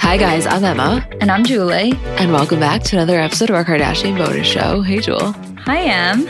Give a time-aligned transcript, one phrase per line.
[0.00, 1.06] Hi, guys, I'm Emma.
[1.20, 1.92] And I'm Julie.
[2.18, 4.80] And welcome back to another episode of our Kardashian bonus show.
[4.82, 5.32] Hey, Jewel.
[5.64, 6.28] Hi, Em.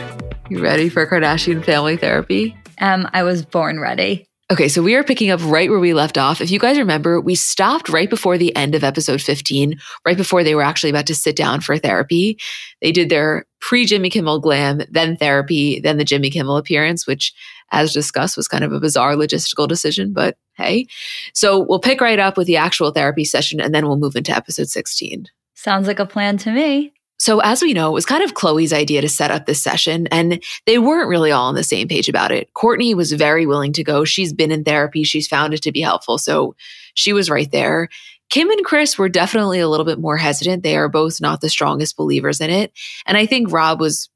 [0.49, 2.57] You ready for Kardashian family therapy?
[2.79, 4.27] Um, I was born ready.
[4.51, 6.39] Okay, so we are picking up right where we left off.
[6.39, 10.43] If you guys remember, we stopped right before the end of episode 15, right before
[10.43, 12.37] they were actually about to sit down for therapy.
[12.79, 17.33] They did their pre Jimmy Kimmel glam, then therapy, then the Jimmy Kimmel appearance, which,
[17.71, 20.85] as discussed, was kind of a bizarre logistical decision, but hey.
[21.33, 24.31] So we'll pick right up with the actual therapy session and then we'll move into
[24.31, 25.25] episode 16.
[25.55, 26.93] Sounds like a plan to me.
[27.25, 30.05] So, as we know, it was kind of Khloé's idea to set up this session,
[30.11, 32.53] and they weren't really all on the same page about it.
[32.53, 34.05] Kourtney was very willing to go.
[34.05, 36.19] She's been in therapy, she's found it to be helpful.
[36.19, 36.55] So,
[36.93, 37.89] she was right there.
[38.29, 40.61] Kim and Kris were definitely a little bit more hesitant.
[40.61, 42.71] They are both not the strongest believers in it.
[43.07, 44.07] And I think Rob was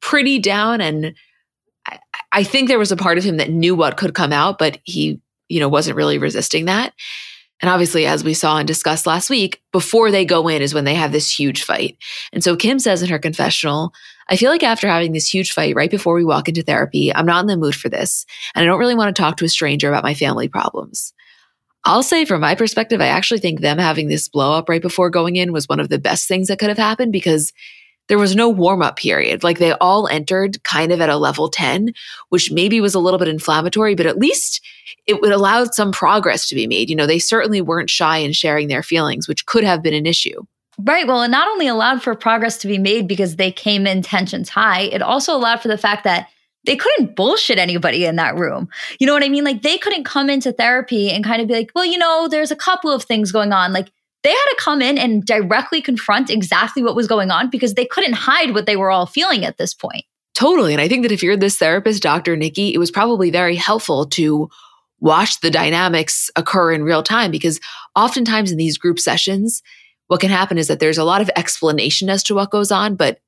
[0.00, 0.80] pretty down.
[0.80, 1.16] And
[1.84, 1.98] I,
[2.30, 4.78] I think there was a part of him that knew what could come out, but
[4.84, 6.92] he, you know, wasn't really resisting that.
[7.64, 10.84] And obviously, as we saw and discussed last week, before they go in is when
[10.84, 11.96] they have this huge fight.
[12.30, 13.94] And so Kim says in her confessional,
[14.28, 17.24] I feel like after having this huge fight right before we walk into therapy, I'm
[17.24, 18.26] not in the mood for this.
[18.54, 21.14] And I don't really want to talk to a stranger about my family problems.
[21.86, 25.08] I'll say from my perspective, I actually think them having this blow up right before
[25.08, 27.50] going in was one of the best things that could have happened because
[28.08, 29.42] there was no warm up period.
[29.42, 31.92] Like they all entered kind of at a level 10,
[32.28, 34.60] which maybe was a little bit inflammatory, but at least
[35.06, 36.90] it would allow some progress to be made.
[36.90, 40.06] You know, they certainly weren't shy in sharing their feelings, which could have been an
[40.06, 40.42] issue.
[40.78, 41.06] Right.
[41.06, 44.48] Well, it not only allowed for progress to be made because they came in tensions
[44.48, 46.28] high, it also allowed for the fact that
[46.64, 48.68] they couldn't bullshit anybody in that room.
[48.98, 49.44] You know what I mean?
[49.44, 52.50] Like they couldn't come into therapy and kind of be like, well, you know, there's
[52.50, 53.72] a couple of things going on.
[53.72, 53.90] Like
[54.24, 57.86] they had to come in and directly confront exactly what was going on because they
[57.86, 60.04] couldn't hide what they were all feeling at this point.
[60.34, 60.72] Totally.
[60.72, 62.36] And I think that if you're this therapist, Dr.
[62.36, 64.48] Nikki, it was probably very helpful to
[64.98, 67.60] watch the dynamics occur in real time because
[67.94, 69.62] oftentimes in these group sessions,
[70.08, 72.96] what can happen is that there's a lot of explanation as to what goes on,
[72.96, 73.20] but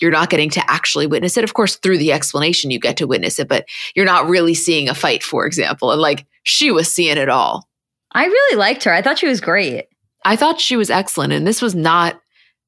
[0.00, 1.44] you're not getting to actually witness it.
[1.44, 4.88] Of course, through the explanation, you get to witness it, but you're not really seeing
[4.88, 5.90] a fight, for example.
[5.90, 7.68] And like she was seeing it all.
[8.12, 8.92] I really liked her.
[8.92, 9.86] I thought she was great.
[10.26, 12.20] I thought she was excellent, and this was not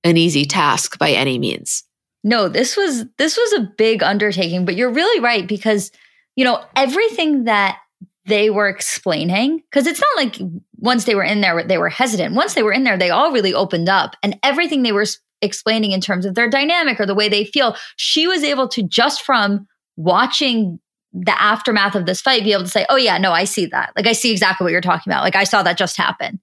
[0.05, 1.83] an easy task by any means.
[2.23, 5.91] No, this was this was a big undertaking, but you're really right because
[6.37, 7.79] you know everything that
[8.27, 10.37] they were explaining because it's not like
[10.77, 12.37] once they were in there they were hesitant.
[12.37, 15.07] Once they were in there, they all really opened up, and everything they were
[15.43, 18.83] explaining in terms of their dynamic or the way they feel, she was able to
[18.85, 19.67] just from
[19.97, 20.79] watching
[21.13, 23.93] the aftermath of this fight be able to say, "Oh yeah, no, I see that.
[23.97, 25.25] Like I see exactly what you're talking about.
[25.25, 26.41] Like I saw that just happen."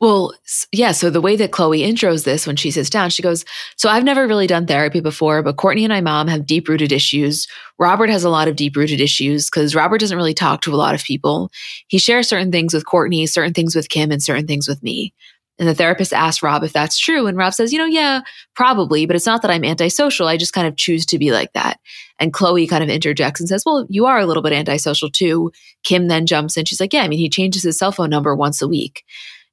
[0.00, 0.32] Well,
[0.72, 0.92] yeah.
[0.92, 3.44] So the way that Khloé intros this when she sits down, she goes,
[3.76, 6.92] So I've never really done therapy before, but Kourtney and my mom have deep rooted
[6.92, 7.46] issues.
[7.78, 10.76] Robert has a lot of deep rooted issues because Robert doesn't really talk to a
[10.76, 11.50] lot of people.
[11.88, 15.12] He shares certain things with Kourtney, certain things with Kim, and certain things with me.
[15.58, 17.26] And the therapist asks Rob if that's true.
[17.26, 18.20] And Rob says, You know, yeah,
[18.54, 20.28] probably, but it's not that I'm antisocial.
[20.28, 21.80] I just kind of choose to be like that.
[22.20, 25.50] And Khloé kind of interjects and says, Well, you are a little bit antisocial too.
[25.82, 26.64] Kim then jumps in.
[26.64, 29.04] She's like, Yeah, I mean, he changes his cell phone number once a week.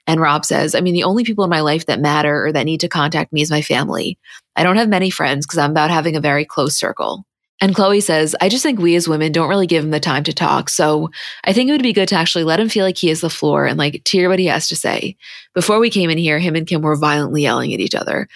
[0.07, 2.63] And Rob says, I mean, the only people in my life that matter or that
[2.63, 4.17] need to contact me is my family.
[4.55, 7.25] I don't have many friends because I'm about having a very close circle.
[7.61, 10.23] And Khloé says, I just think we as women don't really give him the time
[10.25, 10.69] to talk.
[10.69, 11.09] So
[11.45, 13.29] I think it would be good to actually let him feel like he is the
[13.29, 15.15] floor and like to hear what he has to say.
[15.53, 18.27] Before we came in here, him and Kim were violently yelling at each other.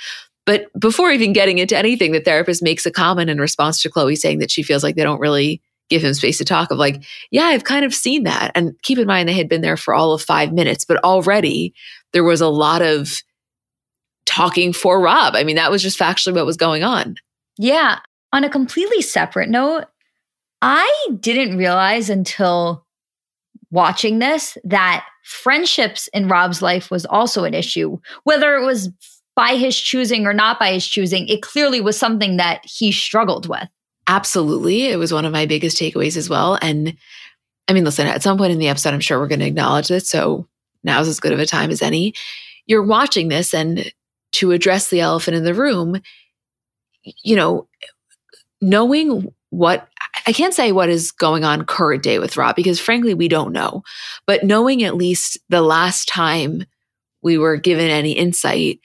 [0.45, 4.17] But before even getting into anything, the therapist makes a comment in response to Khloé
[4.17, 7.03] saying that she feels like they don't really give him space to talk of like,
[7.31, 8.51] yeah, I've kind of seen that.
[8.55, 11.73] And keep in mind, they had been there for all of five minutes, but already
[12.13, 13.21] there was a lot of
[14.25, 15.35] talking for Rob.
[15.35, 17.15] I mean, that was just factually what was going on.
[17.57, 17.99] Yeah.
[18.31, 19.85] On a completely separate note,
[20.61, 22.85] I didn't realize until
[23.71, 27.97] watching this that friendships in Rob's life was also an issue.
[28.23, 28.89] Whether it was
[29.35, 33.47] by his choosing or not by his choosing, it clearly was something that he struggled
[33.47, 33.67] with.
[34.09, 34.87] Absolutely.
[34.87, 36.57] It was one of my biggest takeaways as well.
[36.63, 36.97] And
[37.67, 39.87] I mean, listen, at some point in the episode, I'm sure we're going to acknowledge
[39.87, 40.09] this.
[40.09, 40.47] So
[40.83, 42.15] now's as good of a time as any.
[42.65, 43.93] You're watching this, and
[44.31, 46.01] to address the elephant in the room,
[47.23, 47.67] you know,
[48.61, 49.87] knowing what
[50.25, 53.53] I can't say what is going on current day with Rob because frankly, we don't
[53.53, 53.83] know.
[54.25, 56.63] But knowing at least the last time
[57.21, 58.79] we were given any insight,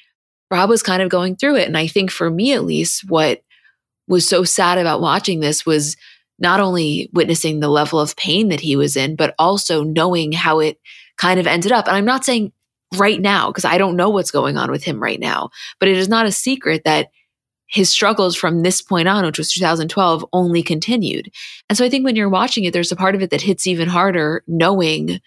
[0.50, 1.66] Rob was kind of going through it.
[1.66, 3.42] And I think for me, at least, what
[4.06, 5.96] was so sad about watching this was
[6.38, 10.58] not only witnessing the level of pain that he was in, but also knowing how
[10.58, 10.78] it
[11.16, 11.86] kind of ended up.
[11.86, 12.52] And I'm not saying
[12.96, 15.96] right now, because I don't know what's going on with him right now, but it
[15.96, 17.10] is not a secret that
[17.66, 21.30] his struggles from this point on, which was 2012, only continued.
[21.68, 23.66] And so I think when you're watching it, there's a part of it that hits
[23.66, 25.20] even harder knowing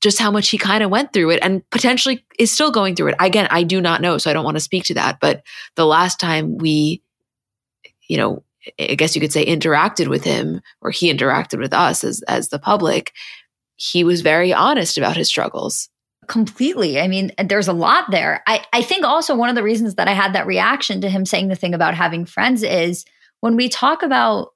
[0.00, 3.08] just how much he kind of went through it and potentially is still going through
[3.08, 3.16] it.
[3.18, 5.18] Again, I do not know, so I don't want to speak to that.
[5.20, 5.42] But
[5.74, 7.02] the last time we,
[8.08, 8.42] you know,
[8.80, 12.48] I guess you could say interacted with him or he interacted with us as as
[12.48, 13.12] the public,
[13.76, 15.88] he was very honest about his struggles.
[16.26, 17.00] Completely.
[17.00, 18.42] I mean, there's a lot there.
[18.46, 21.24] I, I think also one of the reasons that I had that reaction to him
[21.24, 23.06] saying the thing about having friends is
[23.40, 24.50] when we talk about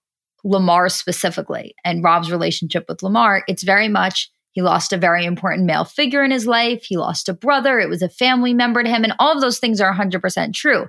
[0.44, 5.66] Lamar specifically and Rob's relationship with Lamar, it's very much he lost a very important
[5.66, 6.84] male figure in his life.
[6.84, 7.80] He lost a brother.
[7.80, 9.02] It was a family member to him.
[9.02, 10.88] And all of those things are 100% true.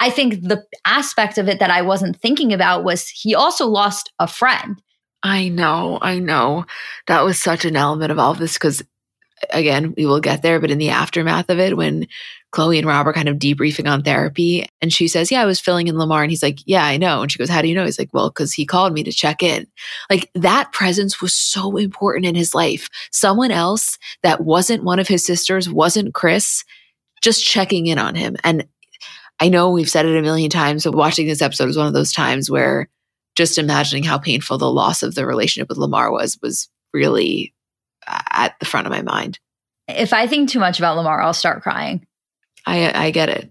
[0.00, 4.12] I think the aspect of it that I wasn't thinking about was he also lost
[4.18, 4.80] a friend.
[5.22, 6.64] I know, I know.
[7.06, 8.82] That was such an element of all of this because,
[9.50, 12.06] again, we will get there, but in the aftermath of it, when
[12.52, 15.60] Khloé and Rob are kind of debriefing on therapy, and she says, Yeah, I was
[15.60, 16.22] filling in Lamar.
[16.22, 17.20] And he's like, Yeah, I know.
[17.20, 17.84] And she goes, How do you know?
[17.84, 19.66] He's like, Well, because he called me to check in.
[20.08, 22.88] Like that presence was so important in his life.
[23.12, 26.64] Someone else that wasn't one of his sisters, wasn't Kris,
[27.20, 28.36] just checking in on him.
[28.42, 28.66] And
[29.40, 31.94] I know we've said it a million times, but watching this episode was one of
[31.94, 32.88] those times where
[33.36, 37.54] just imagining how painful the loss of the relationship with Lamar was was really
[38.06, 39.38] uh, at the front of my mind.
[39.88, 42.06] If I think too much about Lamar, I'll start crying.
[42.66, 43.50] I I get it.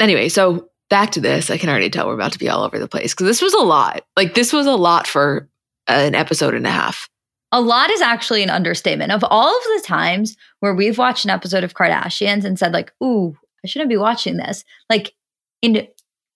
[0.00, 1.50] Anyway, so back to this.
[1.50, 3.54] I can already tell we're about to be all over the place because this was
[3.54, 4.04] a lot.
[4.16, 5.48] Like this was a lot for
[5.86, 7.08] an episode and a half.
[7.52, 9.12] A lot is actually an understatement.
[9.12, 12.92] Of all of the times where we've watched an episode of Kardashians and said like,
[13.02, 13.36] "Ooh,
[13.66, 14.64] I shouldn't be watching this.
[14.88, 15.12] Like
[15.60, 15.88] in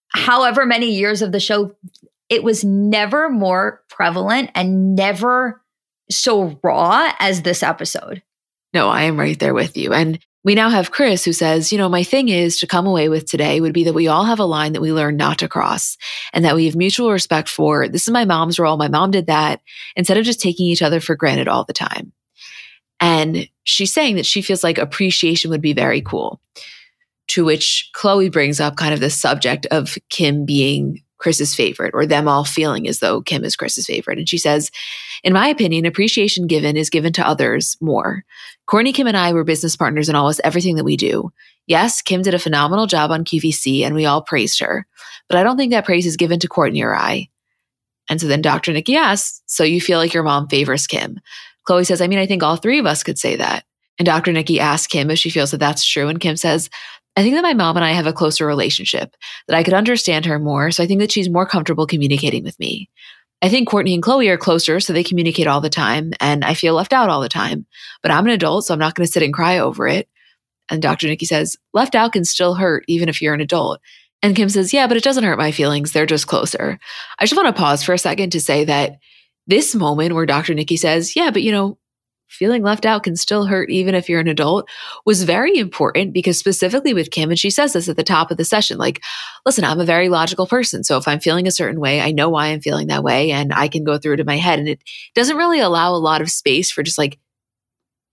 [0.08, 1.76] however many years of the show,
[2.28, 5.62] it was never more prevalent and never
[6.10, 8.20] so raw as this episode.
[8.74, 9.92] No, I am right there with you.
[9.92, 13.08] And we now have Kris who says, you know, my thing is to come away
[13.08, 15.48] with today would be that we all have a line that we learn not to
[15.48, 15.96] cross
[16.32, 17.86] and that we have mutual respect for.
[17.86, 18.76] This is my mom's role.
[18.76, 19.60] My mom did that
[19.94, 22.12] instead of just taking each other for granted all the time.
[22.98, 26.40] And she's saying that she feels like appreciation would be very cool
[27.30, 32.04] to which Khloé brings up kind of the subject of Kim being Kris's favorite or
[32.04, 34.18] them all feeling as though Kim is Kris's favorite.
[34.18, 34.72] And she says,
[35.22, 38.24] in my opinion, appreciation given is given to others more.
[38.68, 41.30] Kourtney, Kim, and I were business partners in almost everything that we do.
[41.68, 44.86] Yes, Kim did a phenomenal job on QVC and we all praised her,
[45.28, 47.28] but I don't think that praise is given to Kourtney or I.
[48.08, 48.72] And so then Dr.
[48.72, 51.20] Nikki asks, so you feel like your mom favors Kim?
[51.68, 53.64] Khloé says, I mean, I think all three of us could say that.
[54.00, 54.32] And Dr.
[54.32, 56.08] Nikki asks Kim if she feels that that's true.
[56.08, 56.70] And Kim says,
[57.16, 59.16] I think that my mom and I have a closer relationship,
[59.48, 60.70] that I could understand her more.
[60.70, 62.88] So I think that she's more comfortable communicating with me.
[63.42, 66.54] I think Kourtney and Khloé are closer, so they communicate all the time, and I
[66.54, 67.66] feel left out all the time.
[68.02, 70.08] But I'm an adult, so I'm not going to sit and cry over it.
[70.70, 71.08] And Dr.
[71.08, 73.80] Nikki says, left out can still hurt, even if you're an adult.
[74.22, 75.92] And Kim says, yeah, but it doesn't hurt my feelings.
[75.92, 76.78] They're just closer.
[77.18, 78.98] I just want to pause for a second to say that
[79.46, 80.54] this moment where Dr.
[80.54, 81.78] Nikki says, yeah, but you know,
[82.30, 84.68] feeling left out can still hurt even if you're an adult
[85.04, 88.36] was very important because specifically with Kim, and she says this at the top of
[88.36, 89.02] the session, like,
[89.44, 90.84] listen, I'm a very logical person.
[90.84, 93.52] So if I'm feeling a certain way, I know why I'm feeling that way and
[93.52, 94.58] I can go through it in my head.
[94.58, 94.82] And it
[95.14, 97.18] doesn't really allow a lot of space for just like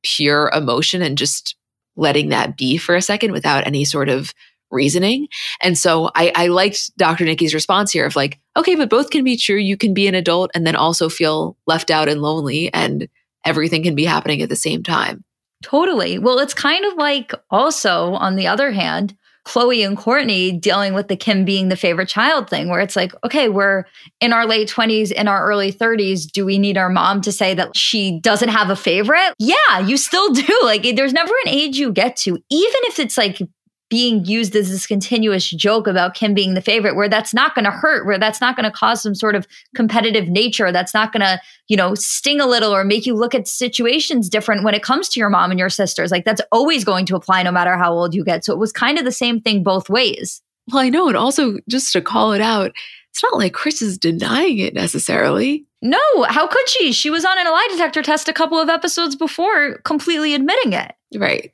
[0.03, 1.55] pure emotion and just
[1.95, 4.33] letting that be for a second without any sort of
[4.69, 5.27] reasoning.
[5.61, 7.25] And so I, I liked Dr.
[7.25, 9.55] Nikki's response here of like, okay, but both can be true.
[9.55, 13.07] You can be an adult and then also feel left out and lonely and
[13.47, 15.23] everything can be happening at the same time.
[15.63, 16.19] Totally.
[16.19, 19.15] Well, it's kind of like also, on the other hand,
[19.47, 23.13] Khloé and Kourtney dealing with the Kim being the favorite child thing, where it's like,
[23.23, 23.85] okay, we're
[24.19, 26.29] in our late 20s, in our early 30s.
[26.29, 29.33] Do we need our mom to say that she doesn't have a favorite?
[29.39, 30.59] Yeah, you still do.
[30.63, 32.41] Like, there's never an age you get to, even
[32.83, 33.41] if it's like
[33.89, 37.65] being used as this continuous joke about Kim being the favorite, where that's not going
[37.65, 41.13] to hurt, where that's not going to cause some sort of competitive nature, that's not
[41.13, 44.73] going to, you know, sting a little or make you look at situations different when
[44.73, 46.11] it comes to your mom and your sisters.
[46.11, 48.43] Like that's always going to apply no matter how old you get.
[48.43, 50.41] So it was kind of the same thing both ways.
[50.71, 51.07] Well, I know.
[51.07, 52.73] And also, just to call it out,
[53.11, 55.66] it's not like Kris is denying it necessarily.
[55.81, 56.91] No, how could she?
[56.91, 60.93] She was on an lie detector test a couple of episodes before completely admitting it.
[61.15, 61.51] Right.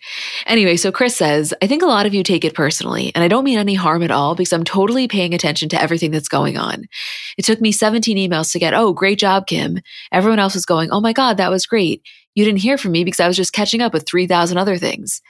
[0.48, 3.28] Anyway, so Kris says, I think a lot of you take it personally, and I
[3.28, 6.58] don't mean any harm at all because I'm totally paying attention to everything that's going
[6.58, 6.86] on.
[7.38, 9.80] It took me 17 emails to get, oh, great job, Kim.
[10.12, 12.02] Everyone else was going, oh my God, that was great.
[12.34, 15.22] You didn't hear from me because I was just catching up with 3,000 other things.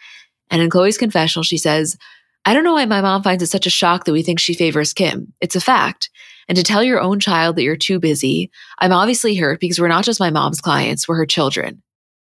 [0.49, 1.97] And in Khloé's confessional, she says,
[2.45, 4.53] I don't know why my mom finds it such a shock that we think she
[4.53, 5.33] favors Kim.
[5.41, 6.09] It's a fact.
[6.47, 9.87] And to tell your own child that you're too busy, I'm obviously hurt because we're
[9.87, 11.81] not just my mom's clients, we're her children.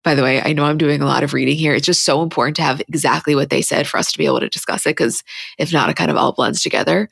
[0.04, 1.74] By the way, I know I'm doing a lot of reading here.
[1.74, 4.40] It's just so important to have exactly what they said for us to be able
[4.40, 5.22] to discuss it, because
[5.58, 7.08] if not, it kind of all blends together.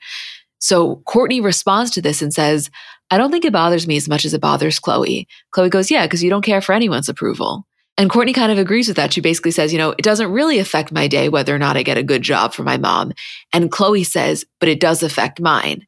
[0.58, 2.68] So Kourtney responds to this and says,
[3.10, 5.26] I don't think it bothers me as much as it bothers Khloé.
[5.54, 7.64] Khloé goes, Yeah, because you don't care for anyone's approval.
[7.96, 9.12] And Kourtney kind of agrees with that.
[9.12, 11.82] She basically says, you know, it doesn't really affect my day whether or not I
[11.82, 13.12] get a good job for my mom.
[13.52, 15.86] And Khloé says, but it does affect mine,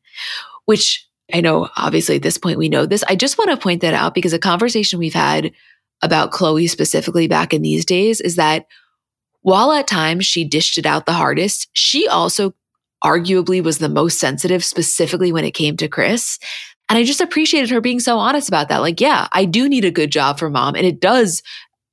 [0.66, 3.04] which I know obviously at this point we know this.
[3.08, 5.52] I just want to point that out because a conversation we've had
[6.02, 8.66] about Khloé specifically back in these days is that
[9.42, 12.54] while at times she dished it out the hardest, she also
[13.04, 16.38] arguably was the most sensitive, specifically when it came to Kris.
[16.88, 18.78] And I just appreciated her being so honest about that.
[18.78, 21.42] Like, yeah, I do need a good job for mom, and it does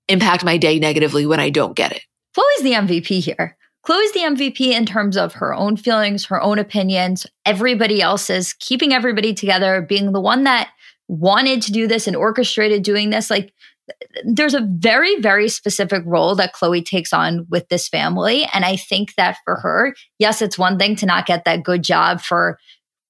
[0.08, 2.02] impact my day negatively when I don't get it.
[2.38, 3.58] Khloé's the MVP here.
[3.86, 8.94] Khloé's the MVP in terms of her own feelings, her own opinions, everybody else's, keeping
[8.94, 10.70] everybody together, being the one that
[11.08, 13.30] wanted to do this and orchestrated doing this.
[13.30, 13.54] Like,
[14.24, 18.48] there's a very, very specific role that Khloé takes on with this family.
[18.54, 21.84] And I think that for her, yes, it's one thing to not get that good
[21.84, 22.60] job for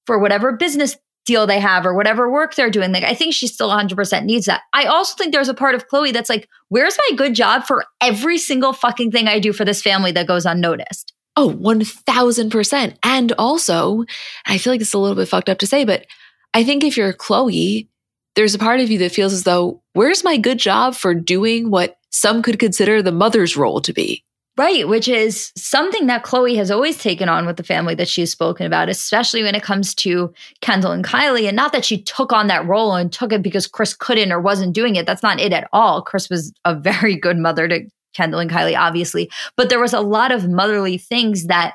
[0.06, 0.96] for whatever business
[1.30, 2.90] deal they have or whatever work they're doing.
[2.90, 4.62] Like, I think she still 100% needs that.
[4.72, 7.84] I also think there's a part of Khloé that's like, where's my good job for
[8.00, 11.12] every single fucking thing I do for this family that goes unnoticed?
[11.36, 12.96] Oh, 1000%.
[13.04, 14.04] And also,
[14.44, 16.04] I feel like it's a little bit fucked up to say, but
[16.52, 17.86] I think if you're Khloé,
[18.34, 21.70] there's a part of you that feels as though, where's my good job for doing
[21.70, 24.24] what some could consider the mother's role to be?
[24.60, 28.30] Right, which is something that Khloé has always taken on with the family that she's
[28.30, 31.46] spoken about, especially when it comes to Kendall and Kylie.
[31.46, 34.38] And not that she took on that role and took it because Kris couldn't or
[34.38, 35.06] wasn't doing it.
[35.06, 36.02] That's not it at all.
[36.02, 39.30] Kris was a very good mother to Kendall and Kylie, obviously.
[39.56, 41.72] But there was a lot of motherly things that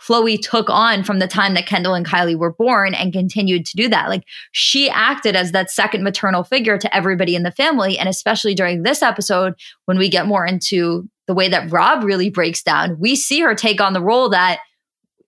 [0.00, 3.76] Khloé took on from the time that Kendall and Kylie were born and continued to
[3.76, 4.08] do that.
[4.08, 7.98] Like she acted as that second maternal figure to everybody in the family.
[7.98, 9.52] And especially during this episode,
[9.84, 13.54] when we get more into the way that Rob really breaks down, we see her
[13.54, 14.58] take on the role that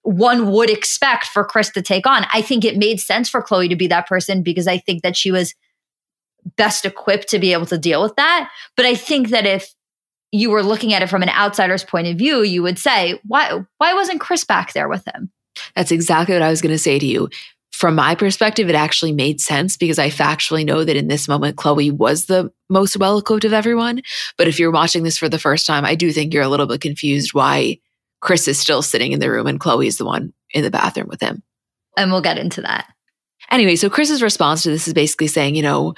[0.02, 2.26] one would expect for Kris to take on.
[2.32, 5.16] I think it made sense for Khloé to be that person because I think that
[5.16, 5.54] she was
[6.56, 8.50] best equipped to be able to deal with that.
[8.76, 9.74] But I think that if
[10.30, 13.64] you were looking at it from an outsider's point of view, you would say, why
[13.78, 15.30] why wasn't Kris back there with him?
[15.76, 17.28] That's exactly what I was going to say to you.
[17.74, 21.56] From my perspective, it actually made sense because I factually know that in this moment,
[21.56, 24.00] Khloé was the most well equipped of everyone.
[24.38, 26.68] But if you're watching this for the first time, I do think you're a little
[26.68, 27.78] bit confused why
[28.20, 31.08] Kris is still sitting in the room and Khloé is the one in the bathroom
[31.08, 31.42] with him.
[31.96, 32.86] And we'll get into that.
[33.50, 35.94] Anyway, so Kris's response to this is basically saying, you know,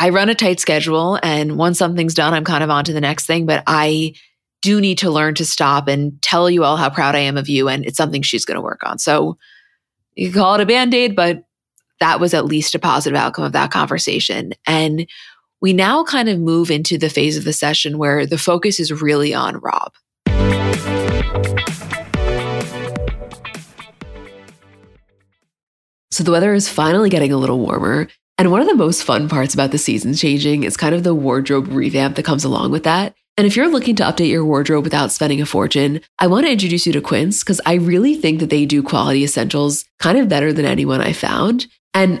[0.00, 3.02] I run a tight schedule and once something's done, I'm kind of on to the
[3.02, 4.14] next thing, but I
[4.62, 7.50] do need to learn to stop and tell you all how proud I am of
[7.50, 7.68] you.
[7.68, 8.98] And it's something she's going to work on.
[8.98, 9.36] So
[10.16, 11.44] you can call it a band aid, but
[12.00, 14.52] that was at least a positive outcome of that conversation.
[14.66, 15.06] And
[15.60, 19.02] we now kind of move into the phase of the session where the focus is
[19.02, 19.92] really on Rob.
[26.10, 28.08] So the weather is finally getting a little warmer.
[28.38, 31.14] And one of the most fun parts about the seasons changing is kind of the
[31.14, 33.14] wardrobe revamp that comes along with that.
[33.38, 36.52] And if you're looking to update your wardrobe without spending a fortune, I want to
[36.52, 40.28] introduce you to Quince because I really think that they do quality essentials kind of
[40.28, 41.66] better than anyone I found.
[41.92, 42.20] And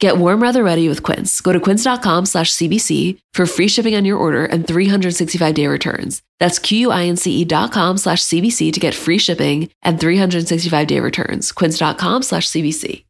[0.00, 1.42] Get warm weather ready with Quince.
[1.42, 6.22] Go to quince.com slash CBC for free shipping on your order and 365 day returns.
[6.38, 11.52] That's Q-U-I-N-C-E dot com slash CBC to get free shipping and 365 day returns.
[11.52, 13.04] Quince.com slash CBC.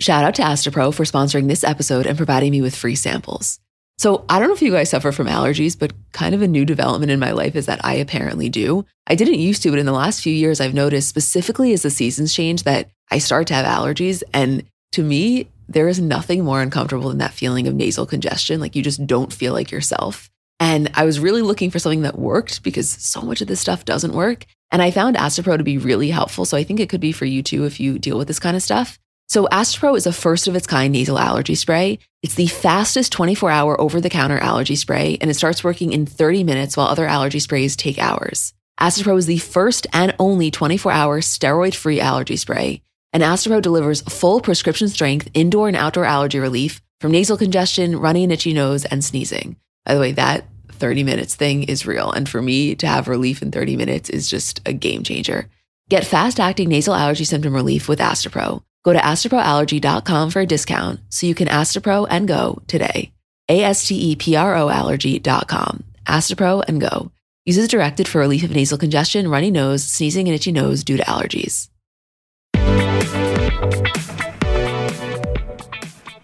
[0.00, 3.60] Shout out to Astepro for sponsoring this episode and providing me with free samples.
[3.98, 6.64] So I don't know if you guys suffer from allergies, but kind of a new
[6.64, 8.84] development in my life is that I apparently do.
[9.06, 11.90] I didn't used to, but in the last few years, I've noticed specifically as the
[11.90, 14.24] seasons change that I start to have allergies.
[14.34, 18.60] And to me, there is nothing more uncomfortable than that feeling of nasal congestion.
[18.60, 20.30] Like you just don't feel like yourself.
[20.60, 23.84] And I was really looking for something that worked because so much of this stuff
[23.84, 24.46] doesn't work.
[24.70, 26.44] And I found Astepro to be really helpful.
[26.44, 28.56] So I think it could be for you too if you deal with this kind
[28.56, 28.98] of stuff.
[29.28, 31.98] So Astepro is a first of its kind nasal allergy spray.
[32.22, 36.04] It's the fastest 24 hour over the counter allergy spray, and it starts working in
[36.04, 38.52] 30 minutes while other allergy sprays take hours.
[38.78, 42.82] Astepro is the first and only 24 hour steroid free allergy spray.
[43.12, 48.22] And Astepro delivers full prescription strength indoor and outdoor allergy relief from nasal congestion, runny
[48.22, 49.56] and itchy nose, and sneezing.
[49.84, 52.10] By the way, that 30 minutes thing is real.
[52.10, 55.48] And for me to have relief in 30 minutes is just a game changer.
[55.88, 58.62] Get fast acting nasal allergy symptom relief with Astepro.
[58.84, 63.12] Go to asteproallergy.com for a discount so you can Astepro and go today.
[63.48, 65.84] A S T E P R O allergy.com.
[66.06, 67.12] Astepro and go.
[67.44, 71.02] Uses directed for relief of nasal congestion, runny nose, sneezing, and itchy nose due to
[71.04, 71.68] allergies.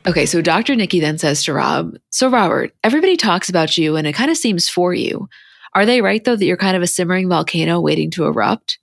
[0.08, 0.74] Okay, so Dr.
[0.74, 4.38] Nikki then says to Rob, So, Robert, everybody talks about you and it kind of
[4.38, 5.28] seems for you.
[5.74, 8.78] Are they right, though, that you're kind of a simmering volcano waiting to erupt?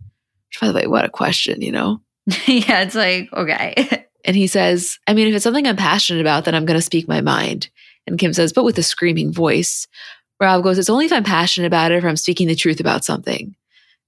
[0.50, 2.00] Which, by the way, what a question, you know?
[2.46, 4.06] yeah, it's like, okay.
[4.26, 6.86] and he says, I mean, if it's something I'm passionate about, then I'm going to
[6.86, 7.72] speak my mind.
[8.06, 9.88] And Kim says, but with a screaming voice.
[10.40, 12.80] Rob goes, It's only if I'm passionate about it or if I'm speaking the truth
[12.80, 13.56] about something.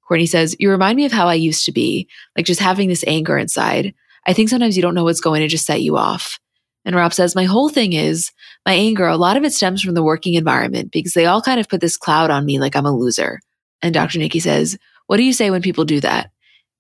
[0.08, 3.04] Kourtney says, You remind me of how I used to be, like just having this
[3.08, 3.96] anger inside.
[4.28, 6.40] I think sometimes you don't know what's going to just set you off.
[6.88, 8.32] And Rob says, My whole thing is
[8.66, 11.60] my anger, a lot of it stems from the working environment because they all kind
[11.60, 13.42] of put this cloud on me like I'm a loser.
[13.82, 14.20] And Dr.
[14.20, 16.32] Nikki says, What do you say when people do that?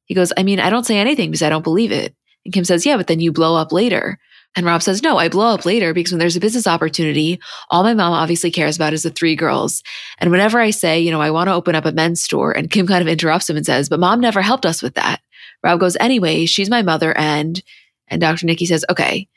[0.06, 2.16] He goes, I mean, I don't say anything because I don't believe it.
[2.46, 4.18] And Kim says, Yeah, but then you blow up later.
[4.56, 7.84] And Rob says, No, I blow up later because when there's a business opportunity, all
[7.84, 9.84] my mom obviously cares about is the three girls.
[10.20, 12.72] And whenever I say, you know, I want to open up a men's store, and
[12.72, 15.20] Kim kind of interrupts him and says, But mom never helped us with that.
[15.66, 17.16] Rob goes, Anyway, she's my mother.
[17.18, 17.62] And,
[18.08, 18.46] and Dr.
[18.46, 19.28] Nikki says, Okay,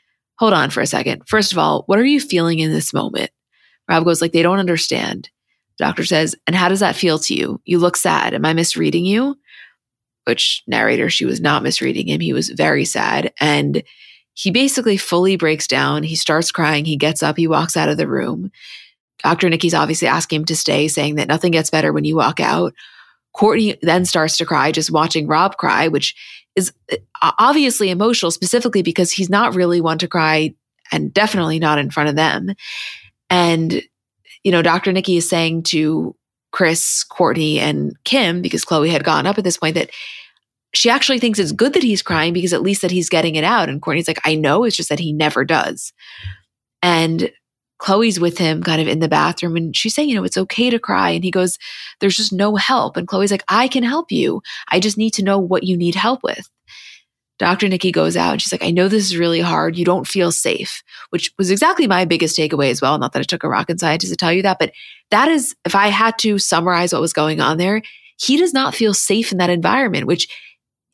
[0.41, 1.21] hold on for a second.
[1.27, 3.29] First of all, what are you feeling in this moment?
[3.87, 5.29] Rob goes, like, they don't understand.
[5.77, 7.61] Doctor says, and how does that feel to you?
[7.63, 8.33] You look sad.
[8.33, 9.37] Am I misreading you?
[10.23, 12.21] Which narrator, she was not misreading him.
[12.21, 13.31] He was very sad.
[13.39, 13.83] And
[14.33, 16.01] he basically fully breaks down.
[16.01, 16.85] He starts crying.
[16.85, 17.37] He gets up.
[17.37, 18.51] He walks out of the room.
[19.21, 19.47] Dr.
[19.47, 22.73] Nikki's obviously asking him to stay, saying that nothing gets better when you walk out.
[23.35, 26.15] Kourtney then starts to cry, just watching Rob cry, which
[26.55, 30.53] is uh, obviously emotional, specifically because he's not really one to cry
[30.91, 32.53] and definitely not in front of them.
[33.29, 33.81] And,
[34.43, 34.91] you know, Dr.
[34.91, 36.15] Nikki is saying to
[36.51, 39.89] Kris, Kourtney, and Kim, because Khloé had gone up at this point, that
[40.73, 43.43] she actually thinks it's good that he's crying because at least that he's getting it
[43.43, 43.69] out.
[43.69, 45.93] And Kourtney's like, I know, it's just that he never does.
[46.83, 47.31] And
[47.81, 50.69] Khloé's with him kind of in the bathroom and she's saying, you know, it's okay
[50.69, 51.09] to cry.
[51.09, 51.57] And he goes,
[51.99, 52.95] there's just no help.
[52.95, 54.41] And Khloé's like, I can help you.
[54.69, 56.47] I just need to know what you need help with.
[57.39, 57.67] Dr.
[57.67, 59.75] Nikki goes out and she's like, I know this is really hard.
[59.75, 62.99] You don't feel safe, which was exactly my biggest takeaway as well.
[62.99, 64.73] Not that it took a rocket scientist to tell you that, but
[65.09, 67.81] that is, if I had to summarize what was going on there,
[68.19, 70.27] he does not feel safe in that environment, which,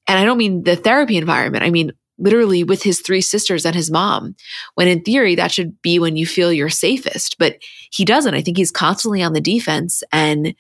[0.07, 1.65] and I don't mean the therapy environment.
[1.65, 4.35] I mean, literally with his three sisters and his mom,
[4.75, 7.37] when in theory, that should be when you feel you're safest.
[7.37, 7.57] But
[7.91, 8.33] he doesn't.
[8.33, 10.55] I think he's constantly on the defense and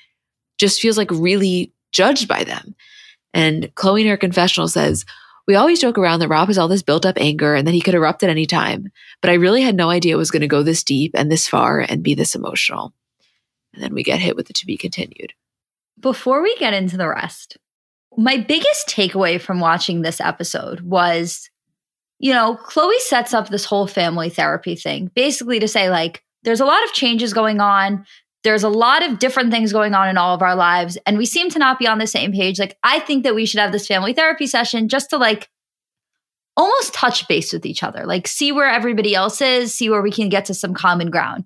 [0.57, 2.75] just feels like really judged by them.
[3.33, 5.05] And Khloé in her confessional says,
[5.47, 7.81] we always joke around that Rob has all this built up anger and that he
[7.81, 8.91] could erupt at any time,
[9.21, 11.47] but I really had no idea it was going to go this deep and this
[11.47, 12.93] far and be this emotional.
[13.73, 15.33] And then we get hit with the to be continued.
[15.99, 17.57] Before we get into the rest,
[18.17, 21.49] my biggest takeaway from watching this episode was
[22.19, 26.59] you know, Khloé sets up this whole family therapy thing basically to say, like, there's
[26.59, 28.05] a lot of changes going on.
[28.43, 31.25] There's a lot of different things going on in all of our lives, and we
[31.25, 32.59] seem to not be on the same page.
[32.59, 35.49] Like, I think that we should have this family therapy session just to, like,
[36.55, 40.11] almost touch base with each other, like, see where everybody else is, see where we
[40.11, 41.43] can get to some common ground.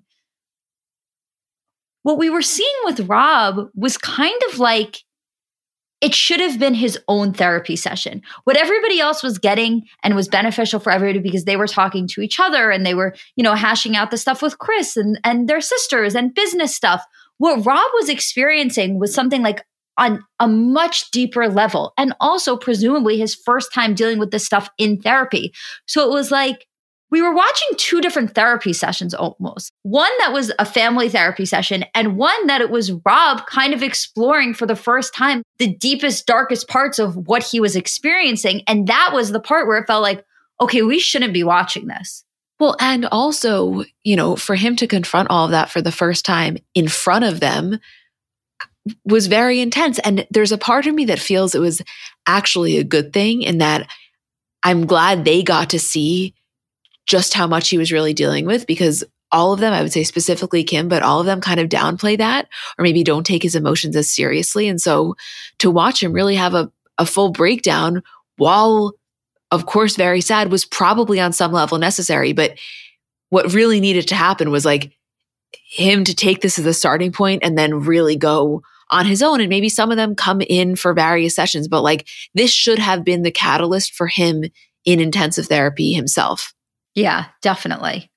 [2.02, 5.02] What we were seeing with Rob was kind of like
[6.02, 8.22] it should have been his own therapy session.
[8.42, 12.20] What everybody else was getting and was beneficial for everybody because they were talking to
[12.20, 15.48] each other and they were, you know, hashing out the stuff with Kris and, and
[15.48, 17.04] their sisters and business stuff.
[17.38, 19.64] What Rob was experiencing was something like
[19.96, 24.68] on a much deeper level and also presumably his first time dealing with this stuff
[24.78, 25.52] in therapy.
[25.86, 26.66] So it was like
[27.12, 29.70] we were watching two different therapy sessions almost.
[29.82, 33.82] One that was a family therapy session, and one that it was Rob kind of
[33.82, 38.62] exploring for the first time the deepest, darkest parts of what he was experiencing.
[38.66, 40.24] And that was the part where it felt like,
[40.58, 42.24] okay, we shouldn't be watching this.
[42.58, 46.24] Well, and also, you know, for him to confront all of that for the first
[46.24, 47.78] time in front of them
[49.04, 49.98] was very intense.
[49.98, 51.82] And there's a part of me that feels it was
[52.26, 53.86] actually a good thing in that
[54.62, 56.34] I'm glad they got to see
[57.06, 60.04] just how much he was really dealing with because all of them, I would say
[60.04, 63.54] specifically Kim, but all of them kind of downplay that or maybe don't take his
[63.54, 64.68] emotions as seriously.
[64.68, 65.16] And so
[65.58, 68.02] to watch him really have a, a full breakdown
[68.36, 68.92] while,
[69.50, 72.34] of course, very sad was probably on some level necessary.
[72.34, 72.58] But
[73.30, 74.92] what really needed to happen was like
[75.52, 79.40] him to take this as a starting point and then really go on his own.
[79.40, 83.04] And maybe some of them come in for various sessions, but like this should have
[83.04, 84.44] been the catalyst for him
[84.84, 86.52] in intensive therapy himself.
[86.94, 88.10] Yeah, definitely.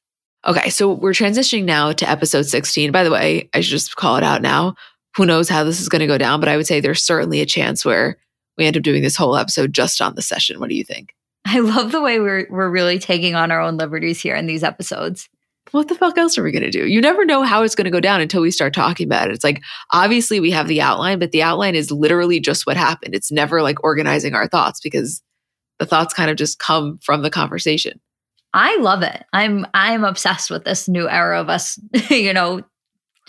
[0.46, 2.92] Okay, so we're transitioning now to episode 16.
[2.92, 4.76] By the way, I should just call it out now.
[5.16, 7.42] Who knows how this is going to go down, but I would say there's certainly
[7.42, 8.18] a chance where
[8.58, 10.60] we end up doing this whole episode just on the session.
[10.60, 11.14] What do you think?
[11.46, 14.64] I love the way we're we're really taking on our own liberties here in these
[14.64, 15.30] episodes.
[15.72, 16.88] What the fuck else are we going to do?
[16.88, 19.34] You never know how it's going to go down until we start talking about it.
[19.34, 19.62] It's like
[19.92, 23.16] obviously we have the outline, but the outline is literally just what happened.
[23.16, 25.22] It's never like organizing our thoughts because
[25.80, 28.00] the thoughts kind of just come from the conversation.
[28.54, 29.26] I love it.
[29.34, 31.80] I'm I'm obsessed with this new era of us,
[32.10, 32.64] you know,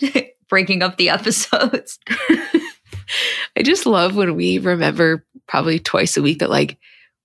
[0.49, 1.99] breaking up the episodes.
[3.57, 6.77] I just love when we remember probably twice a week that like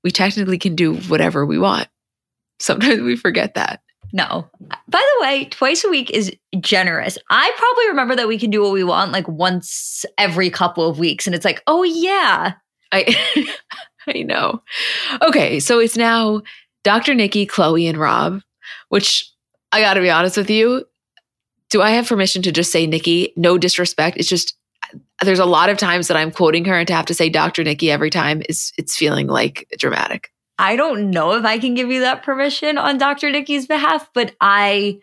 [0.04, 1.88] we technically can do whatever we want.
[2.58, 3.82] Sometimes we forget that.
[4.12, 4.48] No.
[4.88, 7.16] By the way, twice a week is generous.
[7.30, 10.98] I probably remember that we can do what we want like once every couple of
[10.98, 12.54] weeks and it's like, "Oh yeah."
[12.92, 13.48] I
[14.06, 14.62] I know.
[15.22, 16.42] Okay, so it's now
[16.84, 17.14] Dr.
[17.14, 18.40] Nikki, Khloé, and Rob,
[18.88, 19.30] which
[19.70, 20.84] I got to be honest with you.
[21.70, 23.32] Do I have permission to just say Nikki?
[23.36, 24.18] No disrespect.
[24.18, 24.56] It's just
[25.22, 27.64] there's a lot of times that I'm quoting her and to have to say Dr.
[27.64, 30.30] Nikki every time is it's feeling like dramatic.
[30.58, 33.30] I don't know if I can give you that permission on Dr.
[33.30, 35.00] Nikki's behalf, but I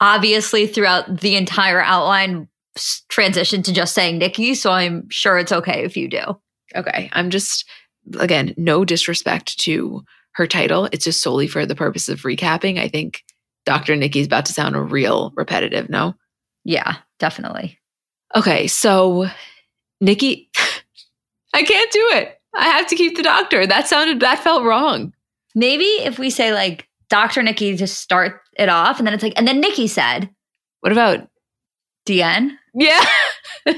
[0.00, 5.84] obviously throughout the entire outline transitioned to just saying Nikki, so I'm sure it's okay
[5.84, 6.38] if you do.
[6.76, 7.08] Okay.
[7.12, 7.64] I'm just
[8.18, 10.04] again, no disrespect to
[10.34, 10.88] her title.
[10.92, 12.78] It's just solely for the purpose of recapping.
[12.78, 13.22] I think
[13.66, 13.96] Dr.
[13.96, 16.14] Nikki's about to sound a real repetitive, no?
[16.64, 17.78] Yeah, definitely.
[18.34, 19.26] Okay, so
[20.00, 20.50] Nikki,
[21.54, 22.38] I can't do it.
[22.54, 23.66] I have to keep the doctor.
[23.66, 25.12] That sounded, that felt wrong.
[25.54, 27.42] Maybe if we say like Dr.
[27.42, 30.30] Nikki to start it off, and then it's like, and then Nikki said,
[30.80, 31.28] What about
[32.06, 32.50] DN?
[32.74, 33.04] Yeah.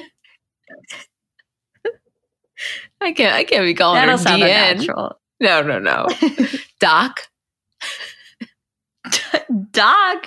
[3.01, 3.35] I can't.
[3.35, 4.71] I can't be calling That'll her sound DN.
[4.73, 5.19] unnatural.
[5.41, 6.07] No, no, no.
[6.81, 7.29] Doc,
[9.71, 10.27] Doc,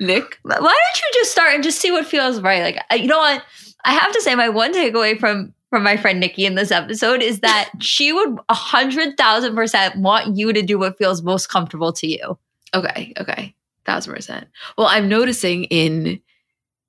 [0.00, 0.38] Nick.
[0.42, 2.62] why don't you just start and just see what feels right?
[2.62, 3.42] Like, you know what?
[3.84, 7.20] I have to say, my one takeaway from from my friend Nikki in this episode
[7.22, 11.48] is that she would a hundred thousand percent want you to do what feels most
[11.48, 12.38] comfortable to you.
[12.74, 13.54] Okay, okay,
[13.84, 14.48] thousand percent.
[14.76, 16.20] Well, I'm noticing in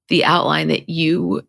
[0.08, 1.41] the outline that you,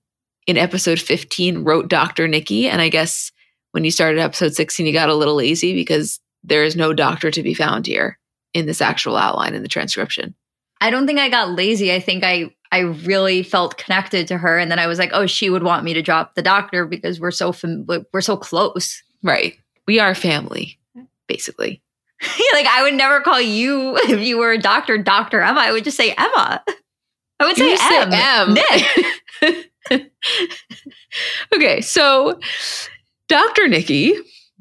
[0.46, 3.32] in episode 15, wrote Doctor Nikki, and I guess
[3.76, 7.30] when you started episode 16, you got a little lazy because there is no doctor
[7.30, 8.18] to be found here
[8.54, 10.34] in this actual outline in the transcription.
[10.80, 11.92] I don't think I got lazy.
[11.92, 15.26] I think I I really felt connected to her, and then I was like, oh,
[15.26, 19.02] she would want me to drop the doctor because we're so fam- we're so close.
[19.22, 19.58] Right.
[19.86, 20.78] We are family,
[21.26, 21.82] basically.
[22.54, 25.60] like I would never call you if you were a doctor, Doctor Emma.
[25.60, 26.64] I would just say Emma.
[27.40, 28.10] I would say M.
[28.10, 28.54] M.
[28.54, 29.70] Nick.
[31.54, 32.40] okay, so
[33.28, 33.68] Dr.
[33.68, 34.14] Nikki,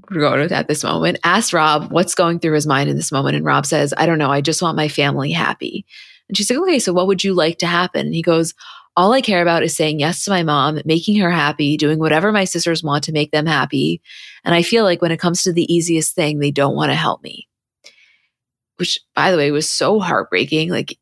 [0.10, 3.36] with at this moment, asked Rob what's going through his mind in this moment.
[3.36, 5.86] And Rob says, I don't know, I just want my family happy.
[6.28, 8.08] And she's like, okay, so what would you like to happen?
[8.08, 8.54] And he goes,
[8.98, 12.32] all I care about is saying yes to my mom, making her happy, doing whatever
[12.32, 14.02] my sisters want to make them happy.
[14.44, 16.96] And I feel like when it comes to the easiest thing, they don't want to
[16.96, 17.48] help me.
[18.78, 20.70] Which, by the way, was so heartbreaking.
[20.70, 20.98] Like,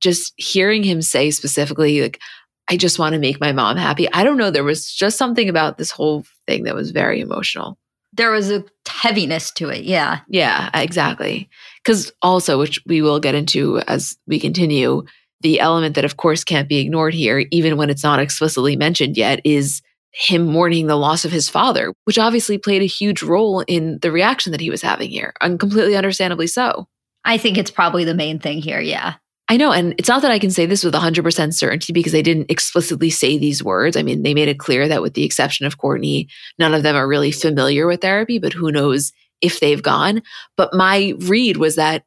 [0.00, 2.20] just hearing him say specifically, like,
[2.68, 4.10] I just want to make my mom happy.
[4.12, 4.50] I don't know.
[4.50, 7.78] There was just something about this whole thing that was very emotional.
[8.14, 9.84] There was a heaviness to it.
[9.84, 10.20] Yeah.
[10.28, 11.48] Yeah, exactly.
[11.82, 15.02] Because also, which we will get into as we continue,
[15.40, 19.16] the element that, of course, can't be ignored here, even when it's not explicitly mentioned
[19.16, 23.60] yet, is him mourning the loss of his father, which obviously played a huge role
[23.60, 26.86] in the reaction that he was having here, and completely understandably so.
[27.24, 28.80] I think it's probably the main thing here.
[28.80, 29.14] Yeah.
[29.52, 29.70] I know.
[29.70, 33.10] And it's not that I can say this with 100% certainty because they didn't explicitly
[33.10, 33.98] say these words.
[33.98, 36.96] I mean, they made it clear that with the exception of Kourtney, none of them
[36.96, 39.12] are really familiar with therapy, but who knows
[39.42, 40.22] if they've gone.
[40.56, 42.04] But my read was that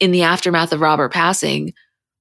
[0.00, 1.72] in the aftermath of Robert passing,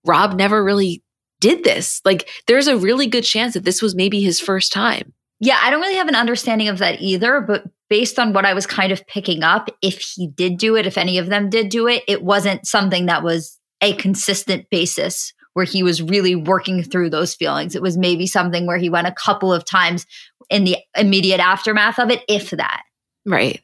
[0.05, 1.01] Rob never really
[1.41, 1.99] did this.
[2.05, 5.11] Like, there's a really good chance that this was maybe his first time.
[5.39, 8.53] Yeah, I don't really have an understanding of that either, but based on what I
[8.53, 11.69] was kind of picking up, if he did do it, if any of them did
[11.69, 16.83] do it, it wasn't something that was a consistent basis where he was really working
[16.83, 17.75] through those feelings.
[17.75, 20.05] It was maybe something where he went a couple of times
[20.49, 22.83] in the immediate aftermath of it, if that.
[23.25, 23.61] Right.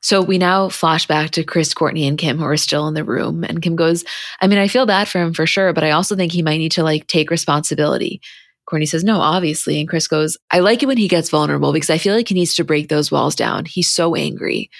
[0.00, 3.04] So we now flash back to Kris, Kourtney, and Kim who are still in the
[3.04, 3.42] room.
[3.42, 4.04] And Kim goes,
[4.40, 6.58] I mean, I feel bad for him for sure, but I also think he might
[6.58, 8.20] need to like take responsibility.
[8.68, 9.80] Kourtney says, No, obviously.
[9.80, 12.34] And Kris goes, I like it when he gets vulnerable because I feel like he
[12.34, 13.64] needs to break those walls down.
[13.64, 14.70] He's so angry.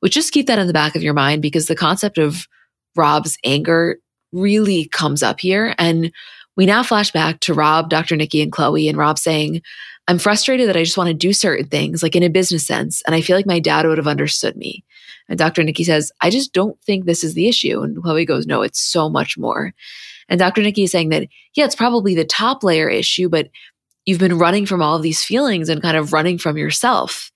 [0.00, 2.46] Which just keep that in the back of your mind because the concept of
[2.96, 3.98] Rob's anger
[4.32, 5.74] really comes up here.
[5.78, 6.12] And
[6.56, 8.16] we now flash back to Rob, Dr.
[8.16, 9.62] Nikki, and Khloé, and Rob saying,
[10.08, 13.02] I'm frustrated that I just want to do certain things, like in a business sense,
[13.06, 14.84] and I feel like my dad would have understood me.
[15.28, 15.62] And Dr.
[15.62, 17.80] Nikki says, I just don't think this is the issue.
[17.82, 19.72] And Khloé goes, No, it's so much more.
[20.28, 20.62] And Dr.
[20.62, 23.48] Nikki is saying that, yeah, it's probably the top layer issue, but
[24.04, 27.30] you've been running from all of these feelings and kind of running from yourself.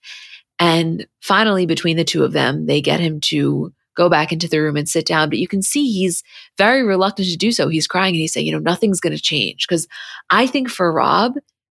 [0.59, 4.59] And finally, between the two of them, they get him to go back into the
[4.59, 5.29] room and sit down.
[5.29, 6.23] But you can see he's
[6.57, 7.69] very reluctant to do so.
[7.69, 9.67] He's crying and he's saying, you know, nothing's going to change.
[9.67, 9.87] Because
[10.29, 11.35] I think for Rob,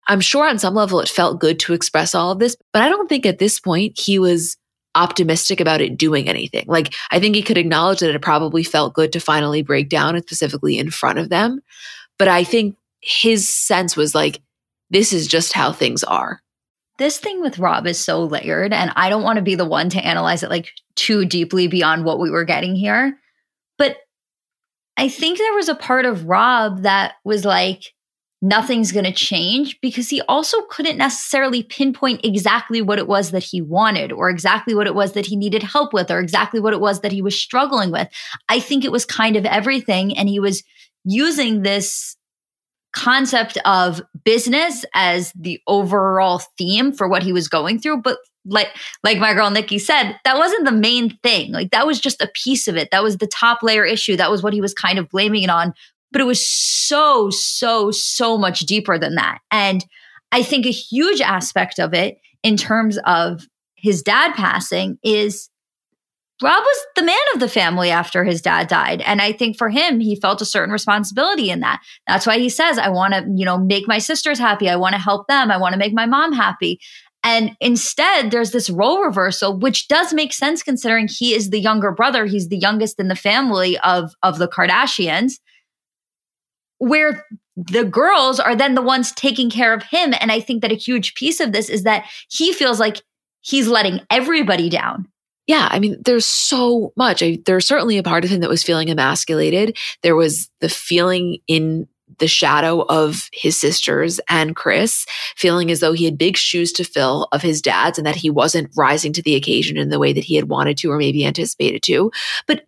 [0.09, 2.89] I'm sure on some level it felt good to express all of this, but I
[2.89, 4.57] don't think at this point he was
[4.95, 6.65] optimistic about it doing anything.
[6.67, 10.15] Like, I think he could acknowledge that it probably felt good to finally break down
[10.15, 11.61] and specifically in front of them.
[12.19, 14.41] But I think his sense was like,
[14.91, 16.41] this is just how things are
[16.99, 19.89] this thing with Rob is so layered, and I don't want to be the one
[19.91, 23.19] to analyze it like too deeply beyond what we were getting here.
[23.79, 23.99] But
[24.97, 27.93] I think there was a part of Rob that was like,
[28.43, 33.43] nothing's going to change because he also couldn't necessarily pinpoint exactly what it was that
[33.43, 36.73] he wanted or exactly what it was that he needed help with or exactly what
[36.73, 38.09] it was that he was struggling with.
[38.49, 40.17] I think it was kind of everything.
[40.17, 40.63] And he was
[41.05, 42.16] using this
[42.97, 47.99] concept of business as the overall theme for what he was going through.
[48.03, 48.69] But like
[49.03, 51.53] like my girl Nikki said that wasn't the main thing.
[51.53, 52.91] Like that was just a piece of it.
[52.91, 54.17] That was the top layer issue.
[54.17, 55.75] That was what he was kind of blaming it on.
[56.11, 59.39] But it was so so so much deeper than that.
[59.51, 59.85] And
[60.33, 65.49] i think a huge aspect of it in terms of his dad passing is
[66.43, 69.01] Rob was the man of the family after his dad died.
[69.03, 71.81] And I think for him, he felt a certain responsibility in that.
[72.07, 74.69] That's why he says, I want to, you know, make my sisters happy.
[74.69, 75.51] I want to help them.
[75.51, 76.79] I want to make my mom happy.
[77.25, 81.91] And instead, there's this role reversal, which does make sense considering he is the younger
[81.91, 82.27] brother.
[82.27, 85.41] He's the youngest in the family of, of the Kardashians,
[86.79, 87.25] where
[87.57, 90.13] the girls are then the ones taking care of him.
[90.21, 93.01] And I think that a huge piece of this is that he feels like
[93.41, 95.09] he's letting everybody down
[95.47, 97.23] yeah, I mean, there's so much.
[97.23, 99.77] I, there's certainly a part of him that was feeling emasculated.
[100.03, 101.87] There was the feeling in
[102.19, 105.07] the shadow of his sisters and Kris,
[105.37, 108.31] feeling as though he had big shoes to fill of his dad's and that he
[108.31, 111.25] wasn't rising to the occasion in the way that he had wanted to or maybe
[111.25, 112.11] anticipated to.
[112.47, 112.65] But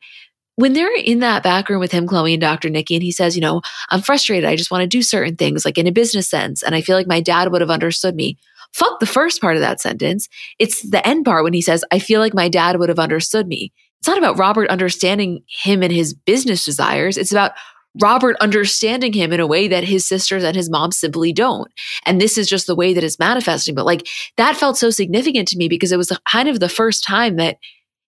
[0.57, 2.69] when they're in that back room with him, Khloé and Dr.
[2.69, 4.45] Nikki, and he says, you know, I'm frustrated.
[4.45, 6.65] I just want to do certain things, like in a business sense.
[6.65, 8.37] And I feel like my dad would have understood me.
[8.75, 10.29] Fuck the first part of that sentence.
[10.59, 13.47] It's the end part when he says, I feel like my dad would have understood
[13.47, 13.73] me.
[14.01, 17.17] It's not about Robert understanding him and his business desires.
[17.17, 17.53] It's about
[18.01, 21.73] Robert understanding him in a way that his sisters and his mom simply don't.
[22.05, 23.75] And this is just the way that it's manifesting.
[23.75, 27.05] But like that felt so significant to me because it was kind of the first
[27.05, 27.57] time that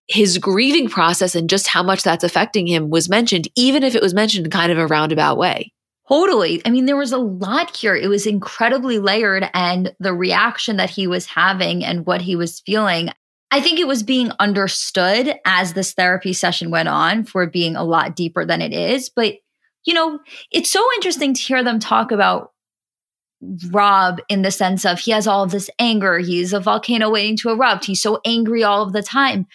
[0.07, 4.01] his grieving process and just how much that's affecting him was mentioned, even if it
[4.01, 5.71] was mentioned in kind of a roundabout way.
[6.11, 6.61] Totally.
[6.65, 7.95] I mean, there was a lot here.
[7.95, 12.59] It was incredibly layered, and the reaction that he was having and what he was
[12.65, 13.11] feeling.
[13.49, 17.83] I think it was being understood as this therapy session went on for being a
[17.85, 19.09] lot deeper than it is.
[19.09, 19.35] But,
[19.85, 20.19] you know,
[20.51, 22.51] it's so interesting to hear them talk about
[23.69, 26.19] Rob in the sense of he has all of this anger.
[26.19, 27.85] He's a volcano waiting to erupt.
[27.85, 29.47] He's so angry all of the time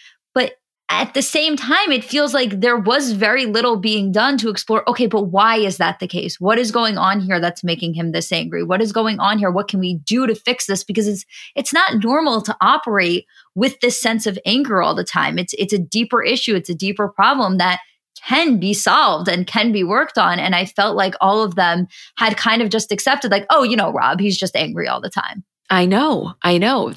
[0.88, 4.88] at the same time, it feels like there was very little being done to explore
[4.88, 6.40] okay, but why is that the case?
[6.40, 8.62] What is going on here that's making him this angry?
[8.62, 9.50] What is going on here?
[9.50, 10.84] What can we do to fix this?
[10.84, 11.24] Because it's
[11.56, 15.38] it's not normal to operate with this sense of anger all the time.
[15.38, 17.80] It's it's a deeper issue, it's a deeper problem that
[18.22, 20.38] can be solved and can be worked on.
[20.38, 23.76] And I felt like all of them had kind of just accepted, like, oh, you
[23.76, 25.44] know, Rob, he's just angry all the time.
[25.68, 26.34] I know.
[26.42, 26.92] I know.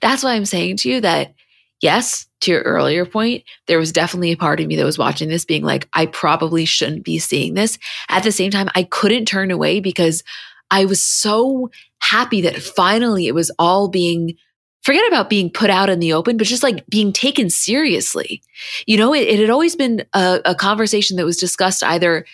[0.00, 1.34] That's why I'm saying to you that
[1.80, 5.28] yes, to your earlier point, there was definitely a part of me that was watching
[5.28, 7.78] this being like, I probably shouldn't be seeing this.
[8.08, 10.22] At the same time, I couldn't turn away because
[10.70, 14.36] I was so happy that finally it was all being
[14.82, 18.40] forget about being put out in the open, but just like being taken seriously.
[18.86, 22.24] You know, it, it had always been a, a conversation that was discussed either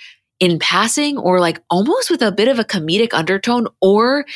[0.41, 4.27] in passing or like almost with a bit of a comedic undertone or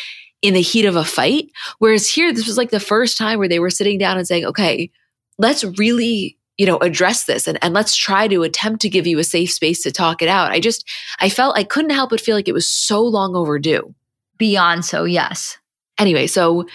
[0.42, 1.50] in the heat of a fight.
[1.78, 4.46] Whereas here, this was like the first time where they were sitting down and saying,
[4.46, 4.90] okay,
[5.38, 9.18] let's really you know address this and, and let's try to attempt to give you
[9.18, 10.50] a safe space to talk it out.
[10.50, 10.88] I just
[11.20, 13.94] i felt i couldn't help but feel like it was so long overdue.
[14.36, 15.58] Beyond so yes.
[15.98, 16.66] Anyway so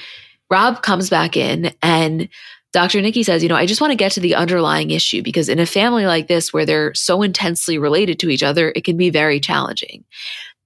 [0.50, 2.30] rob comes back in and
[2.74, 5.50] dr nikki says you know i just want to get to the underlying issue because
[5.50, 8.98] in a family like this where they're so intensely related to each other it can
[8.98, 10.04] be very challenging.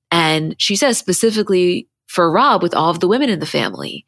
[0.10, 4.05] And she says specifically for rob with all of the women in the family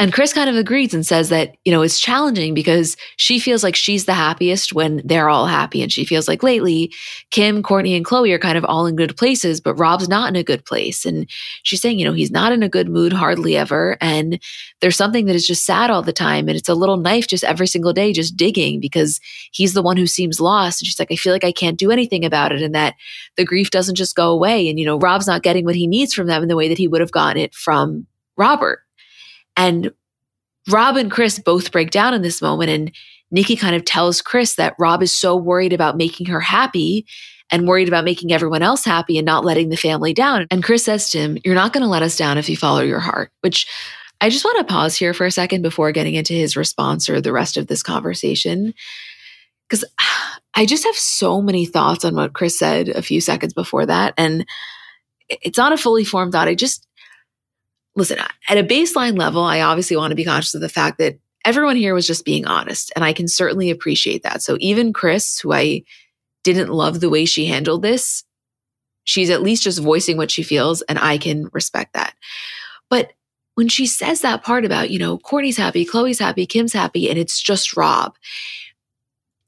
[0.00, 3.62] and Kris kind of agrees and says that, you know, it's challenging because she feels
[3.62, 5.82] like she's the happiest when they're all happy.
[5.82, 6.90] And she feels like lately,
[7.30, 10.36] Kim, Kourtney, and Khloé are kind of all in good places, but Rob's not in
[10.36, 11.04] a good place.
[11.04, 11.28] And
[11.64, 13.98] she's saying, you know, he's not in a good mood hardly ever.
[14.00, 14.40] And
[14.80, 16.48] there's something that is just sad all the time.
[16.48, 19.20] And it's a little knife just every single day, just digging because
[19.52, 20.80] he's the one who seems lost.
[20.80, 22.62] And she's like, I feel like I can't do anything about it.
[22.62, 22.94] And that
[23.36, 24.66] the grief doesn't just go away.
[24.70, 26.78] And, you know, Rob's not getting what he needs from them in the way that
[26.78, 28.06] he would have gotten it from
[28.38, 28.80] Robert.
[29.60, 29.92] And
[30.70, 32.70] Rob and Kris both break down in this moment.
[32.70, 32.92] And
[33.30, 37.06] Nikki kind of tells Kris that Rob is so worried about making her happy
[37.52, 40.46] and worried about making everyone else happy and not letting the family down.
[40.50, 42.80] And Kris says to him, You're not going to let us down if you follow
[42.80, 43.66] your heart, which
[44.22, 47.20] I just want to pause here for a second before getting into his response or
[47.20, 48.72] the rest of this conversation.
[49.68, 49.84] Because
[50.54, 54.14] I just have so many thoughts on what Kris said a few seconds before that.
[54.16, 54.46] And
[55.28, 56.48] it's not a fully formed thought.
[56.48, 56.86] I just,
[57.96, 61.18] listen, at a baseline level, I obviously want to be conscious of the fact that
[61.44, 62.92] everyone here was just being honest.
[62.94, 64.42] And I can certainly appreciate that.
[64.42, 65.82] So even Kris, who I
[66.42, 68.24] didn't love the way she handled this,
[69.04, 70.82] she's at least just voicing what she feels.
[70.82, 72.14] And I can respect that.
[72.88, 73.12] But
[73.54, 77.18] when she says that part about, you know, Kourtney's happy, Khloé's happy, Kim's happy, and
[77.18, 78.14] it's just Rob.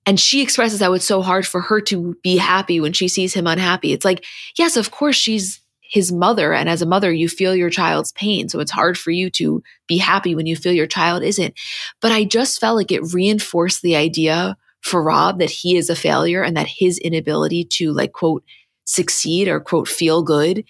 [0.04, 3.32] And she expresses how it's so hard for her to be happy when she sees
[3.32, 3.92] him unhappy.
[3.92, 4.24] It's like,
[4.58, 5.61] yes, of course she's
[5.92, 6.54] his mother.
[6.54, 8.48] And as a mother, you feel your child's pain.
[8.48, 11.52] So it's hard for you to be happy when you feel your child isn't.
[12.00, 15.94] But I just felt like it reinforced the idea for Rob that he is a
[15.94, 18.42] failure and that his inability to, like, quote,
[18.86, 20.64] succeed or, quote, feel good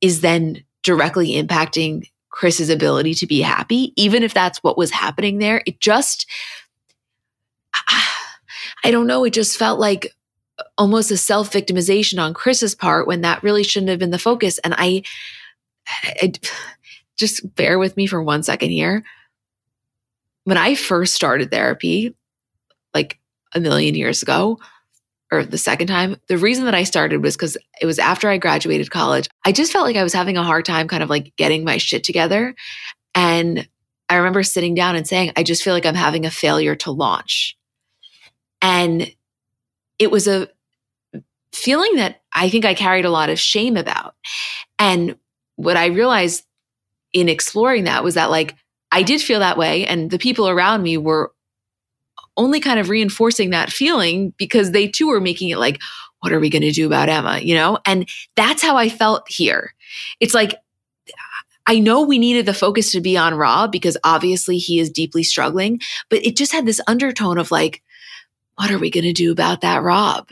[0.00, 5.38] is then directly impacting Kris's ability to be happy, even if that's what was happening
[5.38, 5.60] there.
[5.66, 6.24] It just,
[8.84, 9.24] I don't know.
[9.24, 10.14] It just felt like
[10.76, 14.58] almost a self victimization on Kris's part when that really shouldn't have been the focus.
[14.58, 15.02] And I,
[16.04, 16.32] I,
[17.18, 19.02] just bear with me for one second here.
[20.44, 22.14] When I first started therapy,
[22.94, 23.18] like
[23.54, 24.58] a million years ago,
[25.30, 28.38] or the second time, the reason that I started was because it was after I
[28.38, 29.28] graduated college.
[29.44, 31.76] I just felt like I was having a hard time kind of like getting my
[31.76, 32.54] shit together.
[33.14, 33.68] And
[34.08, 36.92] I remember sitting down and saying, I just feel like I'm having a failure to
[36.92, 37.58] launch.
[38.62, 39.12] And
[39.98, 40.48] it was a
[41.52, 44.14] feeling that I think I carried a lot of shame about.
[44.78, 45.16] And
[45.56, 46.44] what I realized
[47.12, 48.54] in exploring that was that, like,
[48.92, 51.32] I did feel that way, and the people around me were
[52.36, 55.80] only kind of reinforcing that feeling because they too were making it like,
[56.20, 57.38] what are we going to do about Emma?
[57.40, 57.78] You know?
[57.84, 59.74] And that's how I felt here.
[60.20, 60.54] It's like,
[61.66, 65.22] I know we needed the focus to be on Rob because obviously he is deeply
[65.22, 67.82] struggling, but it just had this undertone of like,
[68.58, 70.30] what are we going to do about that Rob?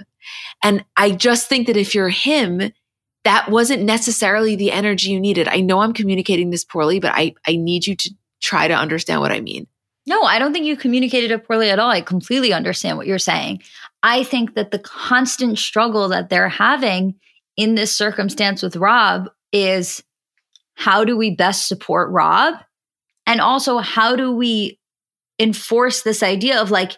[0.64, 2.72] And I just think that if you're him,
[3.22, 5.46] that wasn't necessarily the energy you needed.
[5.46, 9.20] I know I'm communicating this poorly, but I, I need you to try to understand
[9.20, 9.68] what I mean.
[10.08, 11.90] No, I don't think you communicated it poorly at all.
[11.90, 13.62] I completely understand what you're saying.
[14.02, 17.14] I think that the constant struggle that they're having
[17.56, 20.02] in this circumstance with Rob is
[20.74, 22.54] how do we best support Rob?
[23.26, 24.78] And also, how do we
[25.38, 26.92] enforce this idea of like,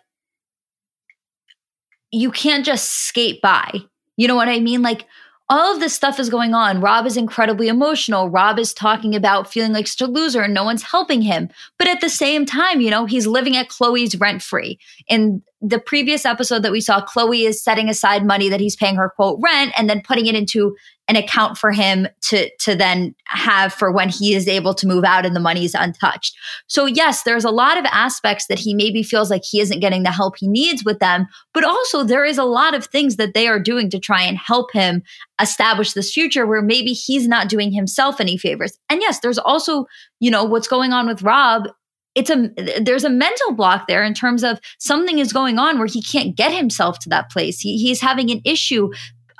[2.10, 3.80] you can't just skate by.
[4.16, 4.82] You know what I mean?
[4.82, 5.06] Like
[5.50, 6.80] all of this stuff is going on.
[6.80, 8.28] Rob is incredibly emotional.
[8.28, 11.48] Rob is talking about feeling like such a loser and no one's helping him.
[11.78, 14.78] But at the same time, you know, he's living at Khloé's rent free.
[15.08, 18.96] In the previous episode that we saw, Khloé is setting aside money that he's paying
[18.96, 20.76] her quote rent and then putting it into
[21.08, 25.04] an account for him to to then have for when he is able to move
[25.04, 26.36] out and the money is untouched.
[26.66, 30.02] So yes, there's a lot of aspects that he maybe feels like he isn't getting
[30.02, 33.34] the help he needs with them, but also there is a lot of things that
[33.34, 35.02] they are doing to try and help him
[35.40, 38.78] establish this future where maybe he's not doing himself any favors.
[38.90, 39.86] And yes, there's also,
[40.20, 41.68] you know, what's going on with Rob
[42.14, 42.50] it's a
[42.80, 46.34] there's a mental block there in terms of something is going on where he can't
[46.34, 47.60] get himself to that place.
[47.60, 48.90] He, he's having an issue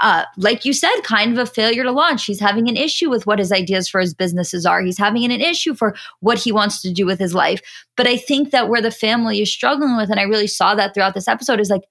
[0.01, 2.25] uh, like you said, kind of a failure to launch.
[2.25, 4.83] He's having an issue with what his ideas for his businesses are.
[4.83, 7.61] He's having an issue for what he wants to do with his life.
[7.97, 10.95] But I think that where the family is struggling with, and I really saw that
[10.95, 11.83] throughout this episode, is like,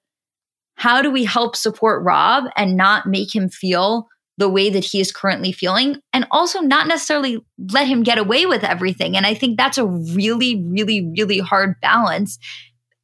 [0.74, 5.00] how do we help support Rob and not make him feel the way that he
[5.00, 9.16] is currently feeling and also not necessarily let him get away with everything.
[9.16, 12.38] And I think that's a really, really, really hard balance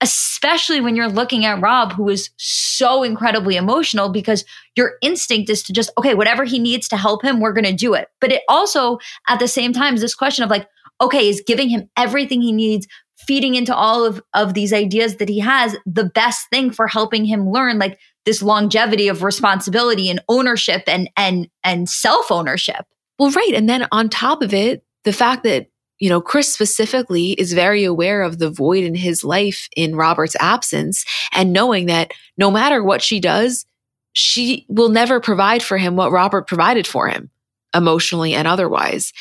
[0.00, 4.44] especially when you're looking at Rob, who is so incredibly emotional because
[4.76, 7.72] your instinct is to just, okay, whatever he needs to help him, we're going to
[7.72, 8.08] do it.
[8.20, 10.68] But it also, at the same time, is this question of like,
[11.00, 12.86] okay, is giving him everything he needs,
[13.16, 17.24] feeding into all of, of these ideas that he has the best thing for helping
[17.24, 22.86] him learn like this longevity of responsibility and ownership and and and self-ownership.
[23.18, 23.52] Well, right.
[23.54, 25.68] And then on top of it, the fact that
[25.98, 30.36] you know, Kris specifically is very aware of the void in his life in Robert's
[30.40, 33.64] absence and knowing that no matter what she does,
[34.12, 37.30] she will never provide for him what Robert provided for him
[37.74, 39.12] emotionally and otherwise.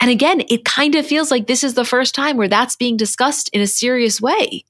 [0.00, 2.96] And again, it kind of feels like this is the first time where that's being
[2.96, 4.64] discussed in a serious way.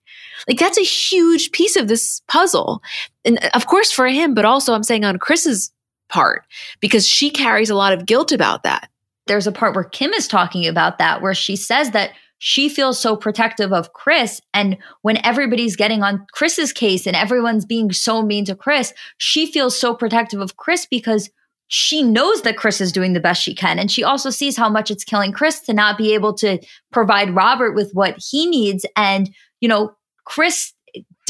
[0.49, 2.83] Like that's a huge piece of this puzzle.
[3.25, 5.71] And uh, of course for him, but also I'm saying on Kris's
[6.09, 6.45] part,
[6.81, 8.91] because she carries a lot of guilt about that
[9.27, 12.99] there's a part where Kim is talking about that, where she says that she feels
[12.99, 14.41] so protective of Kris.
[14.55, 19.51] And when everybody's getting on Kris's case and everyone's being so mean to Kris, she
[19.51, 21.31] feels so protective of Kris because
[21.69, 23.79] she knows that Kris is doing the best she can.
[23.79, 26.59] And she also sees how much it's killing Kris to not be able to
[26.91, 28.85] provide Robert with what he needs.
[28.97, 29.93] And, you know,
[30.25, 30.73] Kris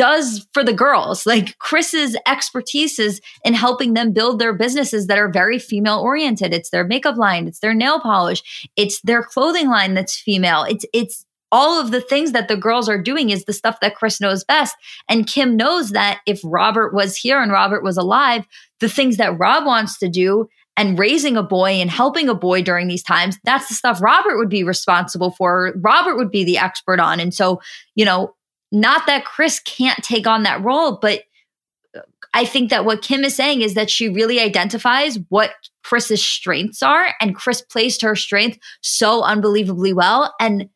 [0.01, 1.27] does for the girls.
[1.27, 6.55] Like Kris's expertise is in helping them build their businesses that are very female oriented.
[6.55, 10.63] It's their makeup line, it's their nail polish, it's their clothing line that's female.
[10.63, 13.95] It's it's all of the things that the girls are doing is the stuff that
[13.95, 14.75] Kris knows best.
[15.07, 18.47] And Kim knows that if Robert was here and Robert was alive,
[18.79, 20.49] the things that Rob wants to do
[20.79, 24.39] and raising a boy and helping a boy during these times, that's the stuff Robert
[24.39, 25.75] would be responsible for.
[25.83, 27.21] Robert would be the expert on.
[27.21, 27.61] And so,
[27.97, 28.35] you know,
[28.73, 31.23] not that Kris can't take on that role, but
[32.33, 35.51] I think that what Kim is saying is that she really identifies what
[35.83, 40.33] Kris's strengths are, and Kris placed her strength so unbelievably well.
[40.39, 40.69] And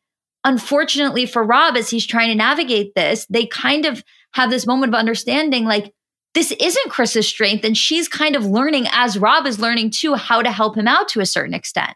[0.43, 4.93] unfortunately for Rob, as he's trying to navigate this, they kind of have this moment
[4.93, 5.93] of understanding like,
[6.33, 7.63] this isn't Kris's strength.
[7.63, 11.07] And she's kind of learning, as Rob is learning too, how to help him out
[11.09, 11.95] to a certain extent.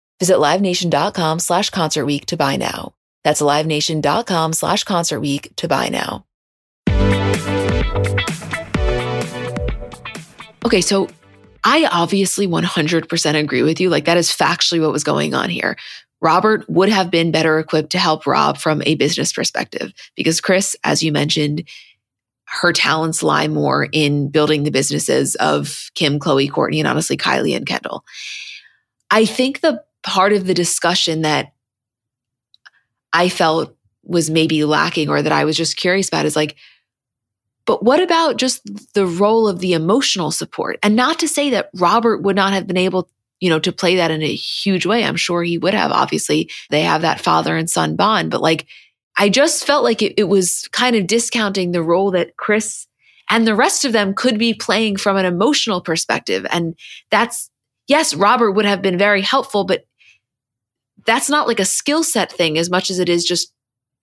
[0.21, 2.93] Visit LiveNation.com slash Concert Week to buy now.
[3.23, 6.25] That's LiveNation.com slash Concert Week to buy now.
[10.63, 11.09] Okay, so
[11.63, 13.89] I obviously 100% agree with you.
[13.89, 15.75] Like, that is factually what was going on here.
[16.21, 20.75] Robert would have been better equipped to help Rob from a business perspective because Kris,
[20.83, 21.67] as you mentioned,
[22.45, 27.55] her talents lie more in building the businesses of Kim, Khloé, Kourtney, and honestly Kylie
[27.55, 28.05] and Kendall.
[29.09, 31.53] I think the part of the discussion that
[33.13, 36.55] I felt was maybe lacking or that I was just curious about is like,
[37.65, 38.61] but what about just
[38.93, 40.79] the role of the emotional support?
[40.81, 43.97] And not to say that Robert would not have been able, you know, to play
[43.97, 45.03] that in a huge way.
[45.03, 45.91] I'm sure he would have.
[45.91, 48.65] Obviously, they have that father and son bond, but like,
[49.17, 52.87] I just felt like it, it was kind of discounting the role that Kris
[53.29, 56.45] and the rest of them could be playing from an emotional perspective.
[56.51, 56.75] And
[57.11, 57.51] that's,
[57.87, 59.85] yes, Robert would have been very helpful, but
[61.05, 63.51] that's not like a skill set thing as much as it is just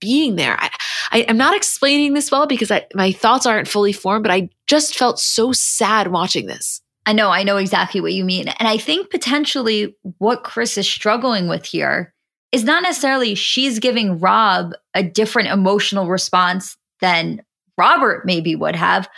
[0.01, 0.57] being there.
[0.61, 0.71] I,
[1.11, 4.49] I, am not explaining this well because I, my thoughts aren't fully formed, but I
[4.67, 6.81] just felt so sad watching this.
[7.07, 8.49] I know, I know exactly what you mean.
[8.49, 12.13] And I think potentially what Kris is struggling with here
[12.53, 17.43] is not necessarily she's giving Rob a different emotional response than
[17.77, 19.09] Robert maybe would have.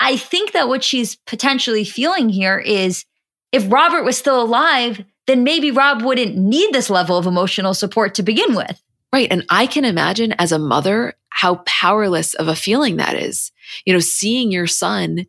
[0.00, 3.04] I think that what she's potentially feeling here is
[3.52, 8.14] if Robert was still alive, then maybe Rob wouldn't need this level of emotional support
[8.16, 8.82] to begin with.
[9.12, 9.28] Right.
[9.30, 13.50] And I can imagine as a mother how powerless of a feeling that is.
[13.84, 15.26] You know, seeing your son,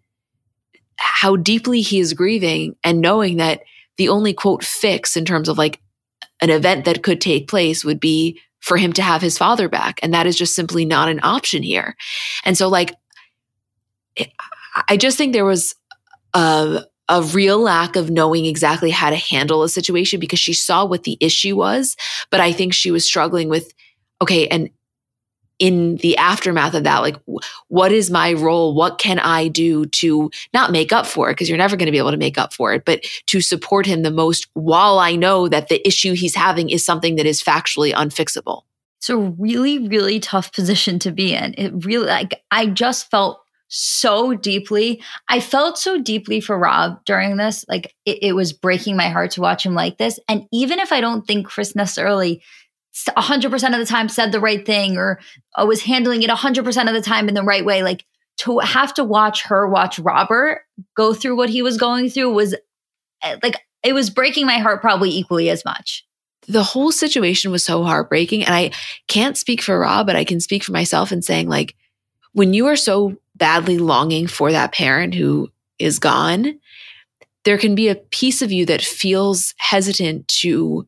[0.97, 3.61] how deeply he is grieving and knowing that
[3.97, 5.79] the only quote fix in terms of like
[6.41, 9.99] an event that could take place would be for him to have his father back.
[10.03, 11.95] And that is just simply not an option here.
[12.43, 12.95] And so, like,
[14.87, 15.75] I just think there was
[16.33, 20.85] a, a real lack of knowing exactly how to handle a situation because she saw
[20.85, 21.97] what the issue was.
[22.31, 23.73] But I think she was struggling with,
[24.21, 24.69] okay, and
[25.59, 27.17] in the aftermath of that, like,
[27.67, 28.73] what is my role?
[28.73, 31.33] What can I do to not make up for it?
[31.33, 33.85] Because you're never going to be able to make up for it, but to support
[33.85, 37.43] him the most while I know that the issue he's having is something that is
[37.43, 38.61] factually unfixable.
[38.99, 41.55] It's a really, really tough position to be in.
[41.57, 43.41] It really, like, I just felt
[43.73, 45.01] so deeply.
[45.29, 47.63] I felt so deeply for Rob during this.
[47.69, 50.19] Like it, it, was breaking my heart to watch him like this.
[50.27, 52.43] And even if I don't think Kris necessarily
[53.07, 55.21] 100% of the time said the right thing or
[55.55, 58.05] uh, was handling it 100% of the time in the right way, like
[58.39, 60.63] to have to watch her watch Robert
[60.97, 62.53] go through what he was going through was
[63.23, 66.05] eh, like, it was breaking my heart probably equally as much.
[66.49, 68.43] The whole situation was so heartbreaking.
[68.43, 68.71] And I
[69.07, 71.73] can't speak for Rob, but I can speak for myself and saying, like,
[72.33, 76.59] when you are so badly longing for that parent who is gone,
[77.43, 80.87] there can be a piece of you that feels hesitant to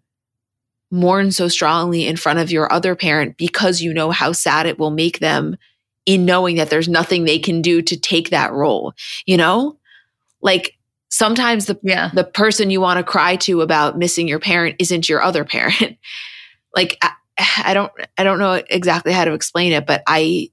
[0.92, 4.78] mourn so strongly in front of your other parent because you know how sad it
[4.78, 5.58] will make them
[6.06, 8.94] in knowing that there's nothing they can do to take that role,
[9.26, 9.80] you know?
[10.40, 10.78] Like
[11.10, 12.12] sometimes the yeah.
[12.14, 15.98] the person you want to cry to about missing your parent isn't your other parent.
[16.76, 17.14] like I,
[17.64, 20.50] I don't I don't know exactly how to explain it, but I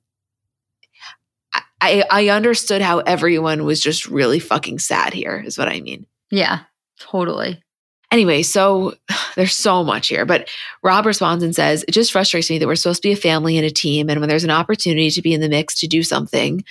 [1.80, 6.06] I, I understood how everyone was just really fucking sad here, is what I mean.
[6.30, 6.60] Yeah,
[6.98, 7.62] totally.
[8.10, 8.94] Anyway, so
[9.36, 10.48] there's so much here, but
[10.82, 13.56] Rob responds and says, It just frustrates me that we're supposed to be a family
[13.56, 14.10] and a team.
[14.10, 16.64] And when there's an opportunity to be in the mix to do something,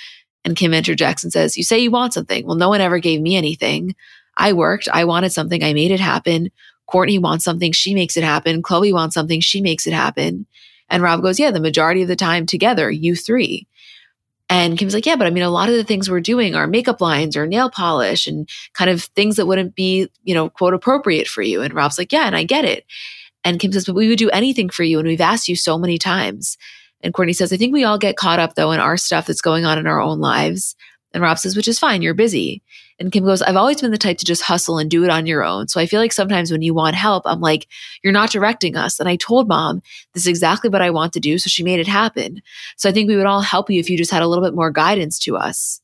[0.46, 2.46] and Kim interjects and says, You say you want something.
[2.46, 3.96] Well, no one ever gave me anything.
[4.38, 6.50] I worked, I wanted something, I made it happen.
[6.90, 8.64] Kourtney wants something, she makes it happen.
[8.64, 10.48] Khloé wants something, she makes it happen.
[10.90, 13.68] And Rob goes, Yeah, the majority of the time together, you three.
[14.50, 16.66] And Kim's like, yeah, but I mean, a lot of the things we're doing are
[16.66, 20.74] makeup lines or nail polish and kind of things that wouldn't be, you know, quote
[20.74, 21.62] appropriate for you.
[21.62, 22.84] And Rob's like, yeah, and I get it.
[23.44, 24.98] And Kim says, but we would do anything for you.
[24.98, 26.58] And we've asked you so many times.
[27.02, 29.42] And Kourtney says, I think we all get caught up though in our stuff that's
[29.42, 30.76] going on in our own lives.
[31.14, 32.62] And Rob says, which is fine, you're busy.
[33.00, 35.26] And Kim goes, I've always been the type to just hustle and do it on
[35.26, 35.68] your own.
[35.68, 37.68] So I feel like sometimes when you want help, I'm like,
[38.04, 39.00] you're not directing us.
[39.00, 39.82] And I told mom
[40.14, 41.38] this is exactly what I want to do.
[41.40, 42.42] So she made it happen.
[42.76, 44.54] So I think we would all help you if you just had a little bit
[44.54, 45.82] more guidance to us.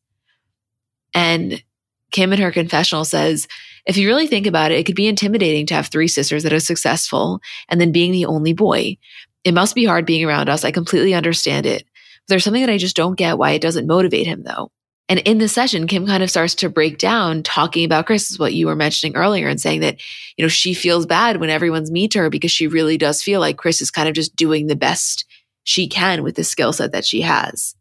[1.13, 1.63] And
[2.11, 3.47] Kim in her confessional says,
[3.85, 6.53] if you really think about it, it could be intimidating to have three sisters that
[6.53, 8.97] are successful and then being the only boy.
[9.43, 10.65] It must be hard being around us.
[10.65, 11.83] I completely understand it.
[11.83, 14.71] But there's something that I just don't get why it doesn't motivate him though.
[15.07, 18.39] And in the session, Kim kind of starts to break down talking about Kris, is
[18.39, 19.97] what you were mentioning earlier, and saying that,
[20.35, 23.39] you know, she feels bad when everyone's mean to her because she really does feel
[23.39, 25.25] like Kris is kind of just doing the best
[25.63, 27.75] she can with the skill set that she has,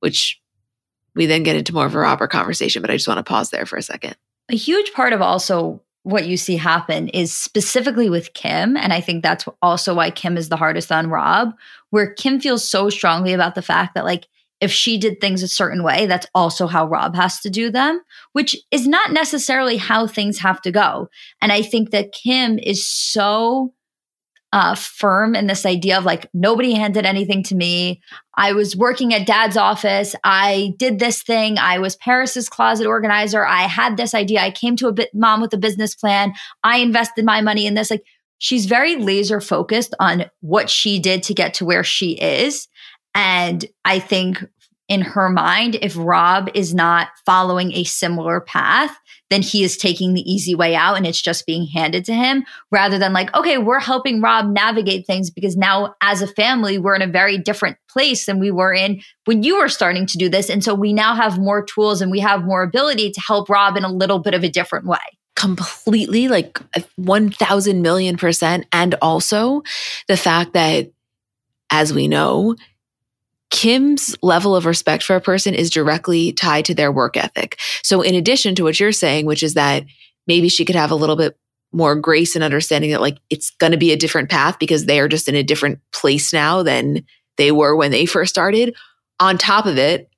[0.00, 0.40] which
[1.14, 2.82] we then get into more of a Robert conversation.
[2.82, 4.16] But I just want to pause there for a second.
[4.50, 8.76] A huge part of also what you see happen is specifically with Kim.
[8.76, 11.54] And I think that's also why Kim is the hardest on Rob,
[11.90, 14.26] where Kim feels so strongly about the fact that, like,
[14.60, 18.00] if she did things a certain way, that's also how Rob has to do them,
[18.32, 21.08] which is not necessarily how things have to go.
[21.42, 23.74] And I think that Kim is so
[24.54, 28.00] uh, firm in this idea of like nobody handed anything to me.
[28.36, 30.14] I was working at dad's office.
[30.22, 31.58] I did this thing.
[31.58, 33.44] I was Paris's closet organizer.
[33.44, 34.40] I had this idea.
[34.40, 36.32] I came to a bit mom with a business plan.
[36.62, 37.90] I invested my money in this.
[37.90, 38.04] Like
[38.38, 42.68] she's very laser focused on what she did to get to where she is.
[43.14, 44.44] And I think
[44.88, 48.94] in her mind, if Rob is not following a similar path,
[49.30, 52.44] then he is taking the easy way out and it's just being handed to him
[52.70, 56.94] rather than like, okay, we're helping Rob navigate things because now as a family, we're
[56.94, 60.28] in a very different place than we were in when you were starting to do
[60.28, 60.50] this.
[60.50, 63.78] And so we now have more tools and we have more ability to help Rob
[63.78, 64.98] in a little bit of a different way
[65.36, 66.60] completely like
[66.94, 69.62] 1000 million percent and also
[70.06, 70.92] the fact that
[71.70, 72.54] as we know
[73.64, 77.58] Kim's level of respect for a person is directly tied to their work ethic.
[77.82, 79.84] So, in addition to what you're saying, which is that
[80.26, 81.38] maybe she could have a little bit
[81.72, 85.00] more grace and understanding that, like, it's going to be a different path because they
[85.00, 87.06] are just in a different place now than
[87.38, 88.76] they were when they first started.
[89.18, 90.10] On top of it,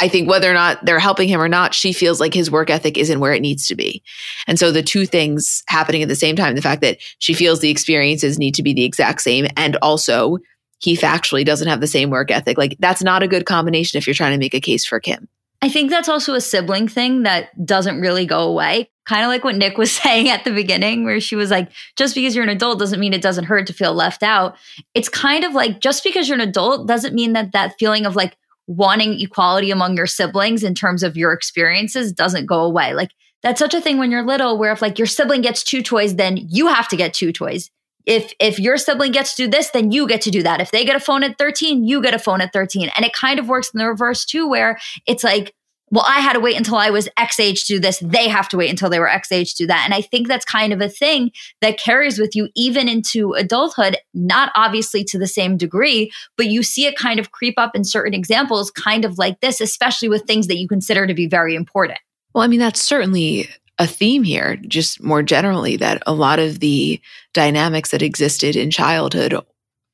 [0.00, 2.70] I think whether or not they're helping him or not, she feels like his work
[2.70, 4.02] ethic isn't where it needs to be.
[4.46, 7.60] And so the two things happening at the same time the fact that she feels
[7.60, 10.38] the experiences need to be the exact same, and also
[10.78, 12.58] he factually doesn't have the same work ethic.
[12.58, 15.28] Like that's not a good combination if you're trying to make a case for Kim.
[15.62, 18.90] I think that's also a sibling thing that doesn't really go away.
[19.06, 22.14] Kind of like what Nick was saying at the beginning, where she was like, just
[22.14, 24.56] because you're an adult doesn't mean it doesn't hurt to feel left out.
[24.94, 28.16] It's kind of like just because you're an adult doesn't mean that that feeling of
[28.16, 32.94] like wanting equality among your siblings in terms of your experiences doesn't go away.
[32.94, 33.10] Like
[33.42, 36.16] that's such a thing when you're little, where if like your sibling gets two toys,
[36.16, 37.70] then you have to get two toys
[38.06, 40.60] if if your sibling gets to do this then you get to do that.
[40.60, 43.12] If they get a phone at 13 you get a phone at 13 and it
[43.12, 45.54] kind of works in the reverse too where it's like
[45.90, 47.98] well i had to wait until i was x age to do this.
[47.98, 49.82] They have to wait until they were x age to do that.
[49.84, 53.98] And i think that's kind of a thing that carries with you even into adulthood
[54.14, 57.84] not obviously to the same degree but you see it kind of creep up in
[57.84, 61.54] certain examples kind of like this especially with things that you consider to be very
[61.54, 61.98] important.
[62.34, 63.48] Well i mean that's certainly
[63.78, 67.00] a theme here, just more generally, that a lot of the
[67.34, 69.34] dynamics that existed in childhood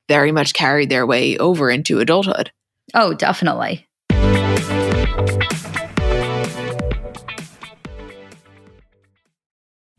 [0.07, 2.51] very much carried their way over into adulthood.
[2.93, 3.87] Oh, definitely.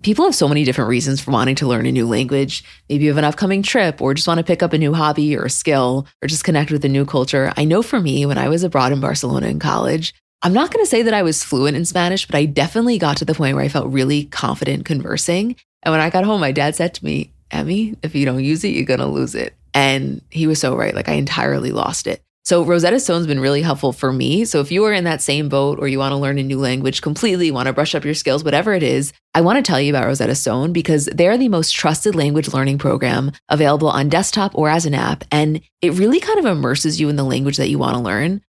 [0.02, 2.62] People have so many different reasons for wanting to learn a new language.
[2.90, 5.34] Maybe you have an upcoming trip or just want to pick up a new hobby
[5.34, 7.54] or a skill or just connect with a new culture.
[7.56, 10.12] I know for me, when I was abroad in Barcelona in college,
[10.44, 13.16] I'm not going to say that I was fluent in Spanish, but I definitely got
[13.16, 15.56] to the point where I felt really confident conversing.
[15.82, 18.62] And when I got home, my dad said to me, Emmy, if you don't use
[18.62, 19.54] it, you're going to lose it.
[19.72, 20.94] And he was so right.
[20.94, 22.22] Like I entirely lost it.
[22.44, 24.44] So Rosetta Stone's been really helpful for me.
[24.44, 26.58] So if you are in that same boat or you want to learn a new
[26.58, 29.80] language completely, want to brush up your skills, whatever it is, I want to tell
[29.80, 34.54] you about Rosetta Stone because they're the most trusted language learning program available on desktop
[34.54, 35.24] or as an app.
[35.32, 38.42] And it really kind of immerses you in the language that you want to learn.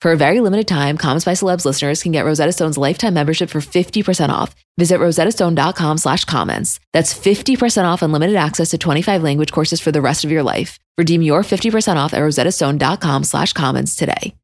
[0.00, 3.50] For a very limited time, Comments by Celebs listeners can get Rosetta Stone's lifetime membership
[3.50, 4.54] for 50% off.
[4.78, 6.80] Visit rosettastone.com slash comments.
[6.94, 10.78] That's 50% off unlimited access to 25 language courses for the rest of your life.
[10.96, 14.34] Redeem your 50% off at rosettastone.com slash comments today.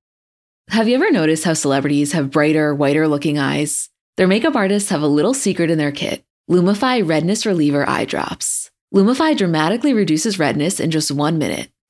[0.68, 3.88] Have you ever noticed how celebrities have brighter, whiter looking eyes?
[4.18, 6.22] Their makeup artists have a little secret in their kit.
[6.50, 8.70] Lumify Redness Reliever Eye Drops.
[8.94, 11.70] Lumify dramatically reduces redness in just one minute.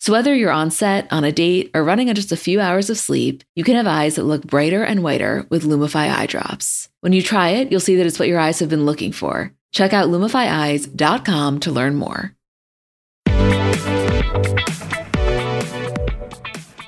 [0.00, 2.88] So whether you're on set, on a date, or running on just a few hours
[2.88, 6.88] of sleep, you can have eyes that look brighter and whiter with Lumify eye drops.
[7.00, 9.52] When you try it, you'll see that it's what your eyes have been looking for.
[9.72, 12.34] Check out lumifyeyes.com to learn more.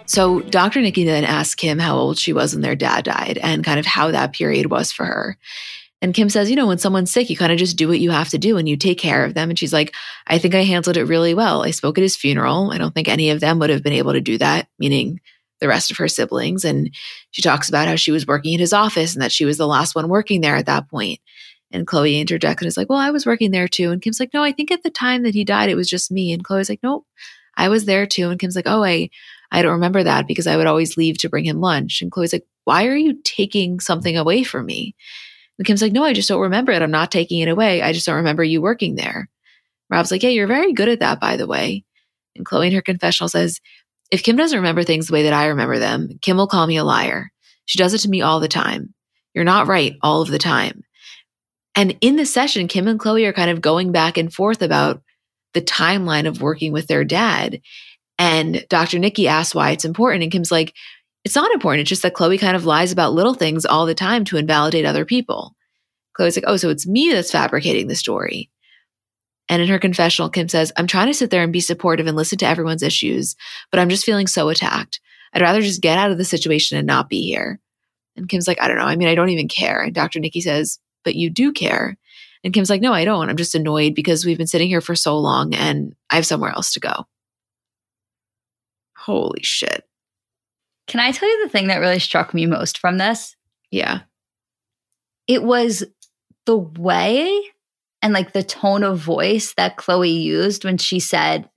[0.07, 0.81] So Dr.
[0.81, 3.87] Nikki then asked Kim how old she was when their dad died and kind of
[3.87, 5.37] how that period was for her.
[6.03, 8.11] And Kim says, you know, when someone's sick, you kind of just do what you
[8.11, 9.51] have to do and you take care of them.
[9.51, 9.95] And she's like,
[10.27, 11.63] I think I handled it really well.
[11.63, 12.71] I spoke at his funeral.
[12.73, 15.21] I don't think any of them would have been able to do that, meaning
[15.61, 16.65] the rest of her siblings.
[16.65, 16.91] And
[17.33, 19.67] she talks about how she was working in his office and that she was the
[19.67, 21.21] last one working there at that point.
[21.71, 23.91] And Khloé interjects and is like, Well, I was working there too.
[23.91, 26.11] And Kim's like, No, I think at the time that he died, it was just
[26.11, 26.33] me.
[26.33, 27.07] And Khloé's like, Nope,
[27.57, 28.31] I was there too.
[28.31, 29.11] And Kim's like, Oh, I,
[29.53, 32.03] I don't remember that because I would always leave to bring him lunch.
[32.03, 34.97] And Khloé's like, Why are you taking something away from me?
[35.61, 36.81] And Kim's like, No, I just don't remember it.
[36.81, 37.83] I'm not taking it away.
[37.83, 39.29] I just don't remember you working there.
[39.91, 41.85] Rob's like, Yeah, you're very good at that, by the way.
[42.35, 43.61] And Khloé in her confessional says,
[44.11, 46.79] If Kim doesn't remember things the way that I remember them, Kim will call me
[46.79, 47.31] a liar.
[47.67, 48.95] She does it to me all the time.
[49.35, 50.83] You're not right all of the time.
[51.75, 55.03] And in the session, Kim and Khloé are kind of going back and forth about
[55.53, 57.61] the timeline of working with their dad.
[58.19, 58.99] And Dr.
[58.99, 60.23] Nikki asks why it's important.
[60.23, 60.73] And Kim's like,
[61.25, 61.83] it's not important.
[61.83, 64.87] It's just that Khloé kind of lies about little things all the time to invalidate
[64.87, 65.55] other people.
[66.19, 68.51] Khloé's like, oh, so it's me that's fabricating the story.
[69.49, 72.17] And in her confessional, Kim says, I'm trying to sit there and be supportive and
[72.17, 73.35] listen to everyone's issues,
[73.71, 75.01] but I'm just feeling so attacked.
[75.33, 77.61] I'd rather just get out of the situation and not be here.
[78.17, 78.85] And Kim's like, I don't know.
[78.85, 79.83] I mean, I don't even care.
[79.83, 80.21] And Dr.
[80.21, 81.97] Nikki says, but you do care.
[82.45, 83.29] And Kim's like, no, I don't.
[83.29, 86.51] I'm just annoyed because we've been sitting here for so long and I have somewhere
[86.51, 87.07] else to go.
[88.97, 89.85] Holy shit.
[90.91, 93.37] Can I tell you the thing that really struck me most from this?
[93.71, 94.01] Yeah.
[95.29, 95.85] It was
[96.47, 97.41] the way
[98.03, 101.49] and like the tone of voice that Khloé used when she said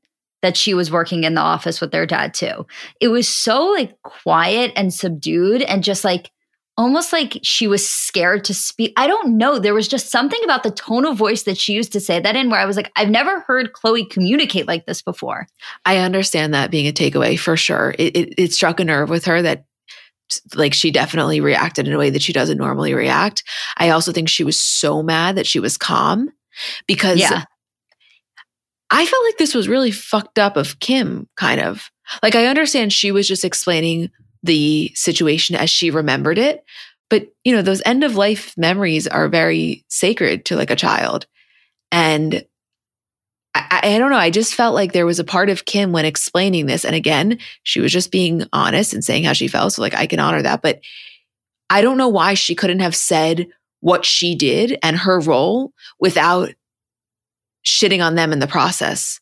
[0.43, 2.67] that she was working in the office with their dad too.
[3.01, 6.29] It was so like quiet and subdued and just like
[6.77, 8.93] almost like she was scared to speak.
[8.97, 9.59] I don't know.
[9.59, 12.35] There was just something about the tone of voice that she used to say that
[12.35, 15.47] in where I was like, I've never heard Khloé communicate like this before.
[15.85, 17.93] I understand that being a takeaway for sure.
[17.99, 19.65] It, it, it struck a nerve with her that
[20.55, 23.43] like she definitely reacted in a way that she doesn't normally react.
[23.77, 26.31] I also think she was so mad that she was calm
[26.87, 27.43] because yeah.
[28.89, 31.89] I felt like this was really fucked up of Kim, kind of.
[32.21, 34.09] Like I understand she was just explaining
[34.43, 36.63] the situation as she remembered it.
[37.09, 41.25] But, you know, those end of life memories are very sacred to like a child.
[41.91, 42.45] And
[43.53, 44.17] I, I, don't know.
[44.17, 46.83] I just felt like there was a part of Kim when explaining this.
[46.83, 49.73] And again, she was just being honest and saying how she felt.
[49.73, 50.61] So, like, I can honor that.
[50.61, 50.81] But
[51.69, 53.47] I don't know why she couldn't have said
[53.79, 56.49] what she did and her role without
[57.65, 59.19] shitting on them in the process.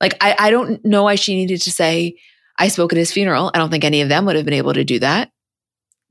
[0.00, 2.18] Like, I, I don't know why she needed to say,
[2.58, 3.50] I spoke at his funeral.
[3.54, 5.30] I don't think any of them would have been able to do that.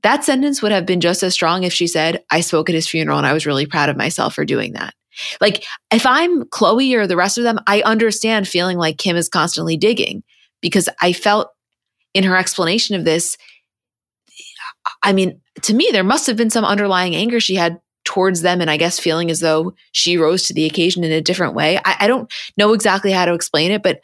[0.02, 2.88] That sentence would have been just as strong if she said, I spoke at his
[2.88, 4.94] funeral and I was really proud of myself for doing that.
[5.40, 9.28] Like, if I'm Khloé or the rest of them, I understand feeling like Kim is
[9.28, 10.22] constantly digging
[10.60, 11.50] because I felt
[12.14, 13.36] in her explanation of this,
[15.02, 18.60] I mean, to me, there must have been some underlying anger she had towards them
[18.60, 21.78] and I guess feeling as though she rose to the occasion in a different way.
[21.84, 24.00] I, I don't know exactly how to explain it, but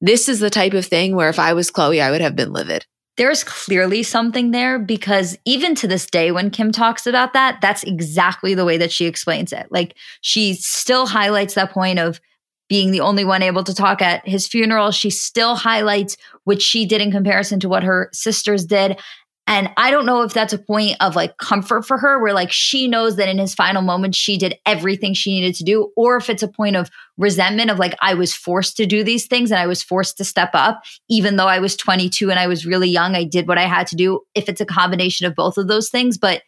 [0.00, 2.52] this is the type of thing where if I was Khloé, I would have been
[2.52, 2.84] livid.
[3.16, 7.82] There's clearly something there because even to this day, when Kim talks about that, that's
[7.82, 9.66] exactly the way that she explains it.
[9.70, 12.20] Like she still highlights that point of
[12.68, 14.90] being the only one able to talk at his funeral.
[14.90, 19.00] She still highlights what she did in comparison to what her sisters did.
[19.48, 22.50] And I don't know if that's a point of like comfort for her, where like
[22.50, 26.16] she knows that in his final moments, she did everything she needed to do, or
[26.16, 29.52] if it's a point of resentment of like, I was forced to do these things
[29.52, 32.66] and I was forced to step up, even though I was 22 and I was
[32.66, 34.20] really young, I did what I had to do.
[34.34, 36.42] If it's a combination of both of those things, but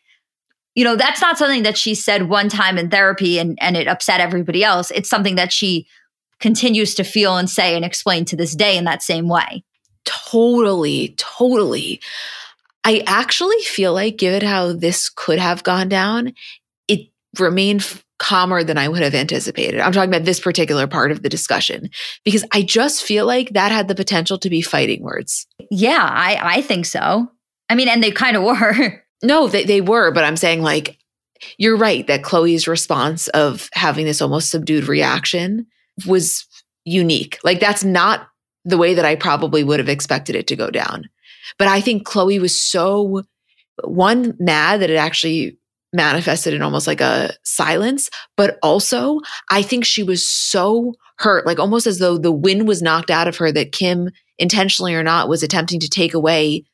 [0.74, 3.88] you know, that's not something that she said one time in therapy and, and it
[3.88, 4.92] upset everybody else.
[4.92, 5.88] It's something that she
[6.40, 9.64] continues to feel and say and explain to this day in that same way.
[10.04, 12.00] Totally, totally.
[12.84, 16.32] I actually feel like, given how this could have gone down,
[16.86, 17.08] it
[17.38, 19.80] remained calmer than I would have anticipated.
[19.80, 21.90] I'm talking about this particular part of the discussion
[22.24, 25.46] because I just feel like that had the potential to be fighting words.
[25.70, 27.30] Yeah, I, I think so.
[27.68, 29.02] I mean, and they kind of were.
[29.22, 30.98] No, they, they were, but I'm saying like,
[31.56, 35.66] you're right that Khloé's response of having this almost subdued reaction
[36.06, 36.46] was
[36.84, 37.38] unique.
[37.44, 38.28] Like, that's not
[38.64, 41.08] the way that I probably would have expected it to go down.
[41.58, 43.22] But I think Khloé was so
[43.84, 45.58] one mad that it actually
[45.92, 49.20] manifested in almost like a silence, but also
[49.50, 53.28] I think she was so hurt, like almost as though the wind was knocked out
[53.28, 56.64] of her that Kim, intentionally or not, was attempting to take away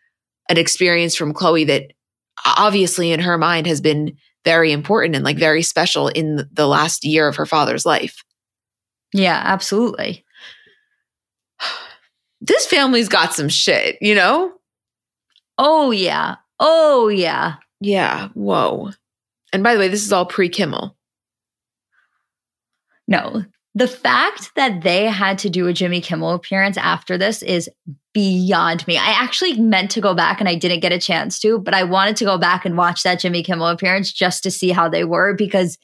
[0.48, 1.92] an experience from Khloé that
[2.44, 7.04] obviously in her mind has been very important and like very special in the last
[7.04, 8.22] year of her father's life.
[9.14, 10.24] Yeah, absolutely.
[12.40, 14.52] this family's got some shit, you know?
[15.58, 16.36] Oh, yeah.
[16.60, 17.56] Oh, yeah.
[17.80, 18.28] Yeah.
[18.34, 18.90] Whoa.
[19.52, 20.96] And by the way, this is all pre Kimmel.
[23.06, 23.44] No,
[23.74, 27.68] the fact that they had to do a Jimmy Kimmel appearance after this is
[28.12, 28.96] beyond me.
[28.96, 31.82] I actually meant to go back and I didn't get a chance to, but I
[31.82, 35.04] wanted to go back and watch that Jimmy Kimmel appearance just to see how they
[35.04, 35.76] were because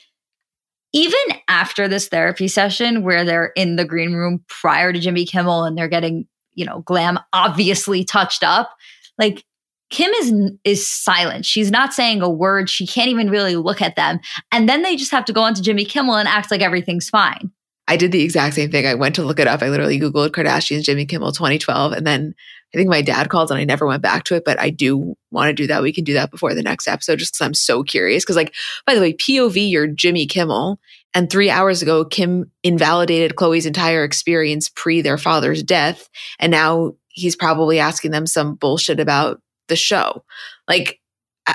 [0.92, 1.18] even
[1.48, 5.76] after this therapy session where they're in the green room prior to Jimmy Kimmel and
[5.76, 8.70] they're getting, you know, glam obviously touched up,
[9.18, 9.44] like
[9.90, 10.32] Kim is
[10.64, 11.44] is silent.
[11.44, 12.70] She's not saying a word.
[12.70, 14.20] She can't even really look at them.
[14.52, 17.08] And then they just have to go on to Jimmy Kimmel and act like everything's
[17.08, 17.50] fine.
[17.88, 18.86] I did the exact same thing.
[18.86, 19.62] I went to look it up.
[19.62, 21.92] I literally Googled Kardashians Jimmy Kimmel 2012.
[21.92, 22.34] And then
[22.72, 25.16] I think my dad called and I never went back to it, but I do
[25.32, 25.82] want to do that.
[25.82, 28.22] We can do that before the next episode just because I'm so curious.
[28.22, 28.54] Because, like,
[28.86, 30.78] by the way, POV, you're Jimmy Kimmel.
[31.14, 36.08] And three hours ago, Kim invalidated Khloé's entire experience pre their father's death.
[36.38, 39.40] And now he's probably asking them some bullshit about
[39.70, 40.22] the show.
[40.68, 41.00] Like,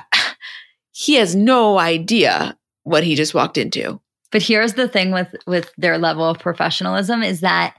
[0.91, 4.01] he has no idea what he just walked into.
[4.31, 7.75] But here's the thing with with their level of professionalism is that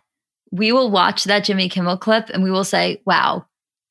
[0.53, 3.47] we will watch that Jimmy Kimmel clip and we will say, "Wow,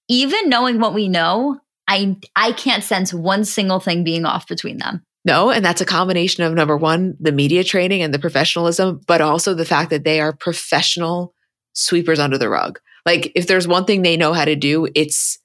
[0.08, 4.78] even knowing what we know, I I can't sense one single thing being off between
[4.78, 9.02] them." No, and that's a combination of number one, the media training and the professionalism,
[9.08, 11.34] but also the fact that they are professional
[11.74, 12.80] sweepers under the rug.
[13.06, 15.40] Like if there's one thing they know how to do, it's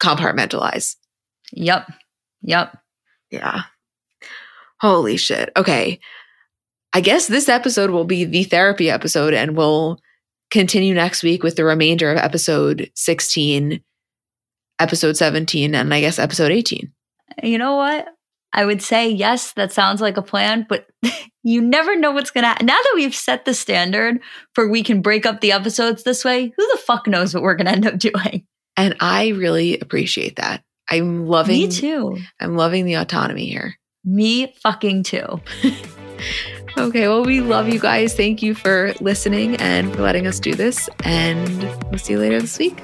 [0.00, 0.96] compartmentalize.
[1.52, 1.90] Yep.
[2.42, 2.76] Yep.
[3.30, 3.62] Yeah.
[4.80, 5.50] Holy shit.
[5.56, 6.00] Okay.
[6.92, 10.00] I guess this episode will be the therapy episode, and we'll
[10.50, 13.80] continue next week with the remainder of episode 16,
[14.80, 16.92] episode 17, and I guess episode 18.
[17.44, 18.08] You know what?
[18.52, 20.88] I would say, yes, that sounds like a plan, but
[21.44, 22.66] you never know what's going to happen.
[22.66, 24.20] Now that we've set the standard
[24.54, 27.54] for we can break up the episodes this way, who the fuck knows what we're
[27.54, 28.44] going to end up doing?
[28.76, 30.62] And I really appreciate that.
[30.88, 32.18] I'm loving Me too.
[32.40, 33.76] I'm loving the autonomy here.
[34.04, 35.40] Me fucking too.
[36.78, 38.14] Okay, well, we love you guys.
[38.14, 40.88] Thank you for listening and for letting us do this.
[41.04, 42.78] And we'll see you later this week.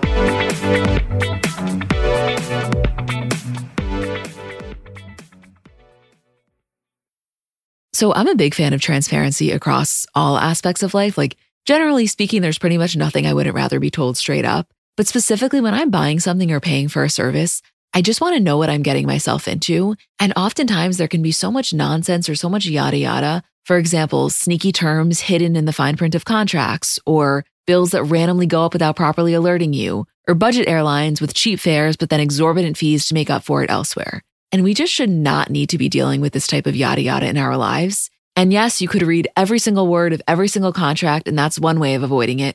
[7.92, 11.16] So, I'm a big fan of transparency across all aspects of life.
[11.16, 14.68] Like, generally speaking, there's pretty much nothing I wouldn't rather be told straight up.
[14.96, 17.62] But specifically, when I'm buying something or paying for a service,
[17.94, 19.96] I just want to know what I'm getting myself into.
[20.18, 24.30] And oftentimes, there can be so much nonsense or so much yada yada for example,
[24.30, 28.72] sneaky terms hidden in the fine print of contracts, or bills that randomly go up
[28.72, 33.14] without properly alerting you, or budget airlines with cheap fares but then exorbitant fees to
[33.14, 34.22] make up for it elsewhere.
[34.52, 37.26] And we just should not need to be dealing with this type of yada yada
[37.26, 38.08] in our lives.
[38.36, 41.80] And yes, you could read every single word of every single contract, and that's one
[41.80, 42.54] way of avoiding it.